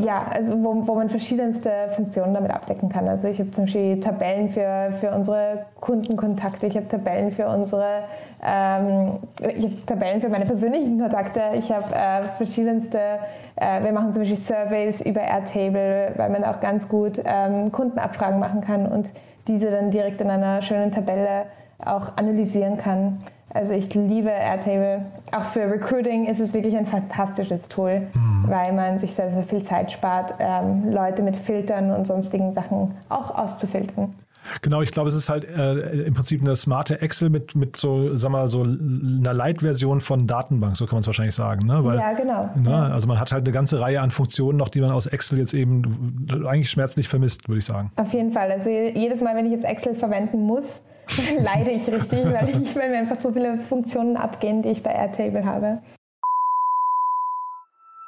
ja, 0.04 0.26
also 0.30 0.62
wo, 0.62 0.86
wo 0.86 0.94
man 0.94 1.08
verschiedenste 1.10 1.70
Funktionen 1.94 2.34
damit 2.34 2.50
abdecken 2.50 2.88
kann. 2.88 3.08
Also 3.08 3.28
ich 3.28 3.38
habe 3.38 3.50
zum 3.50 3.64
Beispiel 3.64 4.00
Tabellen 4.00 4.48
für, 4.48 4.92
für 5.00 5.10
unsere 5.10 5.66
Kundenkontakte, 5.80 6.66
ich 6.66 6.76
habe 6.76 6.88
Tabellen 6.88 7.32
für 7.32 7.48
unsere, 7.48 8.02
ähm, 8.42 9.18
ich 9.56 9.64
habe 9.64 9.86
Tabellen 9.86 10.20
für 10.20 10.28
meine 10.28 10.44
persönlichen 10.44 10.98
Kontakte, 11.00 11.40
ich 11.54 11.70
habe 11.72 11.94
äh, 11.94 12.28
verschiedenste, 12.36 12.98
äh, 13.56 13.82
wir 13.82 13.92
machen 13.92 14.12
zum 14.12 14.22
Beispiel 14.22 14.36
Surveys 14.36 15.00
über 15.00 15.20
Airtable, 15.20 16.12
weil 16.16 16.30
man 16.30 16.44
auch 16.44 16.60
ganz 16.60 16.88
gut 16.88 17.20
ähm, 17.24 17.72
Kundenabfragen 17.72 18.38
machen 18.38 18.60
kann 18.60 18.86
und 18.86 19.12
diese 19.46 19.70
dann 19.70 19.90
direkt 19.90 20.20
in 20.20 20.30
einer 20.30 20.62
schönen 20.62 20.92
Tabelle 20.92 21.44
auch 21.84 22.16
analysieren 22.16 22.76
kann. 22.76 23.18
Also 23.50 23.72
ich 23.72 23.92
liebe 23.94 24.28
Airtable. 24.28 25.06
Auch 25.32 25.44
für 25.44 25.62
Recruiting 25.62 26.26
ist 26.26 26.40
es 26.40 26.52
wirklich 26.52 26.76
ein 26.76 26.86
fantastisches 26.86 27.68
Tool, 27.68 28.08
mhm. 28.12 28.44
weil 28.46 28.72
man 28.72 28.98
sich 28.98 29.14
sehr, 29.14 29.30
sehr 29.30 29.44
viel 29.44 29.62
Zeit 29.62 29.90
spart, 29.90 30.34
ähm, 30.38 30.90
Leute 30.90 31.22
mit 31.22 31.36
Filtern 31.36 31.92
und 31.92 32.06
sonstigen 32.06 32.52
Sachen 32.52 32.94
auch 33.08 33.34
auszufiltern. 33.34 34.10
Genau, 34.62 34.82
ich 34.82 34.90
glaube, 34.90 35.08
es 35.08 35.14
ist 35.14 35.28
halt 35.28 35.44
äh, 35.44 36.04
im 36.04 36.14
Prinzip 36.14 36.40
eine 36.40 36.56
smarte 36.56 37.00
Excel 37.00 37.30
mit, 37.30 37.54
mit 37.54 37.76
so, 37.76 38.16
sag 38.16 38.30
mal, 38.30 38.48
so 38.48 38.62
einer 38.62 39.34
Light-Version 39.34 40.00
von 40.00 40.26
Datenbank, 40.26 40.76
so 40.76 40.86
kann 40.86 40.96
man 40.96 41.00
es 41.00 41.06
wahrscheinlich 41.06 41.34
sagen. 41.34 41.66
Ne? 41.66 41.84
Weil, 41.84 41.98
ja, 41.98 42.12
genau. 42.12 42.48
Ne, 42.56 42.74
also 42.74 43.08
man 43.08 43.20
hat 43.20 43.32
halt 43.32 43.44
eine 43.44 43.52
ganze 43.52 43.80
Reihe 43.80 44.00
an 44.00 44.10
Funktionen 44.10 44.58
noch, 44.58 44.68
die 44.68 44.80
man 44.80 44.90
aus 44.90 45.06
Excel 45.06 45.38
jetzt 45.38 45.54
eben 45.54 46.26
eigentlich 46.46 46.70
schmerzlich 46.70 47.08
vermisst, 47.08 47.48
würde 47.48 47.58
ich 47.58 47.64
sagen. 47.64 47.90
Auf 47.96 48.12
jeden 48.14 48.32
Fall. 48.32 48.50
Also 48.50 48.70
jedes 48.70 49.20
Mal, 49.20 49.36
wenn 49.36 49.46
ich 49.46 49.52
jetzt 49.52 49.64
Excel 49.64 49.94
verwenden 49.94 50.42
muss, 50.42 50.82
leide 51.38 51.70
ich 51.70 51.88
richtig, 51.88 52.24
weil, 52.24 52.48
ich, 52.48 52.76
weil 52.76 52.90
mir 52.90 52.98
einfach 52.98 53.20
so 53.20 53.32
viele 53.32 53.58
Funktionen 53.68 54.16
abgehen, 54.16 54.62
die 54.62 54.70
ich 54.70 54.82
bei 54.82 54.90
Airtable 54.90 55.44
habe. 55.44 55.80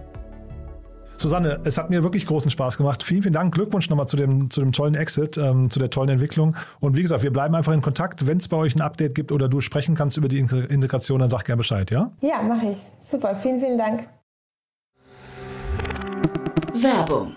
Susanne, 1.16 1.60
es 1.64 1.78
hat 1.78 1.90
mir 1.90 2.02
wirklich 2.02 2.26
großen 2.26 2.50
Spaß 2.50 2.76
gemacht. 2.76 3.02
Vielen, 3.02 3.22
vielen 3.22 3.32
Dank. 3.34 3.54
Glückwunsch 3.54 3.88
nochmal 3.88 4.08
zu 4.08 4.16
dem, 4.16 4.50
zu 4.50 4.60
dem 4.60 4.72
tollen 4.72 4.94
Exit, 4.94 5.38
ähm, 5.38 5.70
zu 5.70 5.78
der 5.78 5.90
tollen 5.90 6.10
Entwicklung. 6.10 6.56
Und 6.80 6.96
wie 6.96 7.02
gesagt, 7.02 7.22
wir 7.22 7.32
bleiben 7.32 7.54
einfach 7.54 7.72
in 7.72 7.82
Kontakt. 7.82 8.26
Wenn 8.26 8.38
es 8.38 8.48
bei 8.48 8.56
euch 8.56 8.74
ein 8.74 8.80
Update 8.80 9.14
gibt 9.14 9.32
oder 9.32 9.48
du 9.48 9.60
sprechen 9.60 9.94
kannst 9.94 10.16
über 10.16 10.28
die 10.28 10.38
Integration, 10.38 11.20
dann 11.20 11.30
sag 11.30 11.44
gerne 11.44 11.58
Bescheid, 11.58 11.90
ja? 11.90 12.10
Ja, 12.20 12.42
mache 12.42 12.70
ich. 12.72 12.78
Super. 13.00 13.36
Vielen, 13.36 13.60
vielen 13.60 13.78
Dank. 13.78 14.08
Werbung 16.74 17.36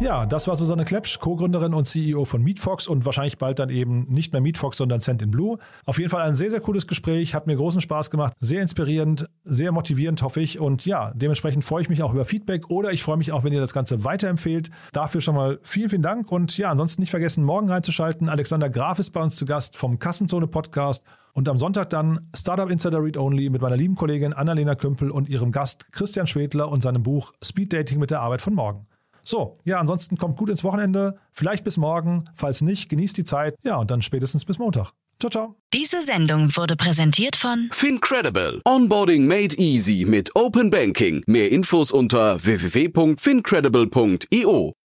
Ja, 0.00 0.26
das 0.26 0.46
war 0.46 0.54
Susanne 0.54 0.84
Klepsch, 0.84 1.18
Co-Gründerin 1.18 1.74
und 1.74 1.84
CEO 1.84 2.24
von 2.24 2.40
MeetFox 2.40 2.86
und 2.86 3.04
wahrscheinlich 3.04 3.36
bald 3.36 3.58
dann 3.58 3.68
eben 3.68 4.06
nicht 4.08 4.32
mehr 4.32 4.40
MeetFox, 4.40 4.76
sondern 4.76 5.00
Cent 5.00 5.22
in 5.22 5.32
Blue. 5.32 5.58
Auf 5.86 5.98
jeden 5.98 6.08
Fall 6.08 6.22
ein 6.22 6.34
sehr, 6.34 6.52
sehr 6.52 6.60
cooles 6.60 6.86
Gespräch, 6.86 7.34
hat 7.34 7.48
mir 7.48 7.56
großen 7.56 7.80
Spaß 7.80 8.08
gemacht, 8.10 8.34
sehr 8.38 8.62
inspirierend, 8.62 9.28
sehr 9.42 9.72
motivierend, 9.72 10.22
hoffe 10.22 10.40
ich. 10.40 10.60
Und 10.60 10.86
ja, 10.86 11.10
dementsprechend 11.16 11.64
freue 11.64 11.82
ich 11.82 11.88
mich 11.88 12.04
auch 12.04 12.14
über 12.14 12.24
Feedback 12.24 12.70
oder 12.70 12.92
ich 12.92 13.02
freue 13.02 13.16
mich 13.16 13.32
auch, 13.32 13.42
wenn 13.42 13.52
ihr 13.52 13.60
das 13.60 13.74
Ganze 13.74 14.04
weiterempfehlt. 14.04 14.70
Dafür 14.92 15.20
schon 15.20 15.34
mal 15.34 15.58
vielen, 15.64 15.88
vielen 15.88 16.02
Dank 16.02 16.30
und 16.30 16.56
ja, 16.56 16.70
ansonsten 16.70 17.02
nicht 17.02 17.10
vergessen, 17.10 17.42
morgen 17.42 17.68
reinzuschalten. 17.68 18.28
Alexander 18.28 18.70
Graf 18.70 19.00
ist 19.00 19.10
bei 19.10 19.20
uns 19.20 19.34
zu 19.34 19.46
Gast 19.46 19.76
vom 19.76 19.98
Kassenzone 19.98 20.46
Podcast. 20.46 21.04
Und 21.32 21.48
am 21.48 21.58
Sonntag 21.58 21.90
dann 21.90 22.30
Startup 22.36 22.70
Insider 22.70 23.02
Read 23.02 23.16
Only 23.16 23.50
mit 23.50 23.62
meiner 23.62 23.76
lieben 23.76 23.96
Kollegin 23.96 24.32
Annalena 24.32 24.76
Kümpel 24.76 25.10
und 25.10 25.28
ihrem 25.28 25.50
Gast 25.50 25.90
Christian 25.92 26.28
Schwedler 26.28 26.68
und 26.68 26.82
seinem 26.82 27.02
Buch 27.02 27.32
Speed 27.44 27.72
Dating 27.72 27.98
mit 27.98 28.10
der 28.10 28.20
Arbeit 28.20 28.42
von 28.42 28.54
morgen. 28.54 28.86
So, 29.28 29.54
ja, 29.64 29.78
ansonsten 29.78 30.16
kommt 30.16 30.38
gut 30.38 30.48
ins 30.48 30.64
Wochenende. 30.64 31.18
Vielleicht 31.34 31.62
bis 31.62 31.76
morgen. 31.76 32.24
Falls 32.34 32.62
nicht, 32.62 32.88
genießt 32.88 33.18
die 33.18 33.24
Zeit. 33.24 33.54
Ja, 33.62 33.76
und 33.76 33.90
dann 33.90 34.00
spätestens 34.00 34.46
bis 34.46 34.58
Montag. 34.58 34.92
Ciao, 35.20 35.28
ciao. 35.28 35.54
Diese 35.74 36.00
Sendung 36.00 36.56
wurde 36.56 36.76
präsentiert 36.76 37.36
von 37.36 37.68
Fincredible. 37.72 38.62
Onboarding 38.64 39.26
made 39.26 39.54
easy 39.58 40.06
mit 40.08 40.34
Open 40.34 40.70
Banking. 40.70 41.22
Mehr 41.26 41.52
Infos 41.52 41.90
unter 41.90 42.42
www.fincredible.io. 42.42 44.77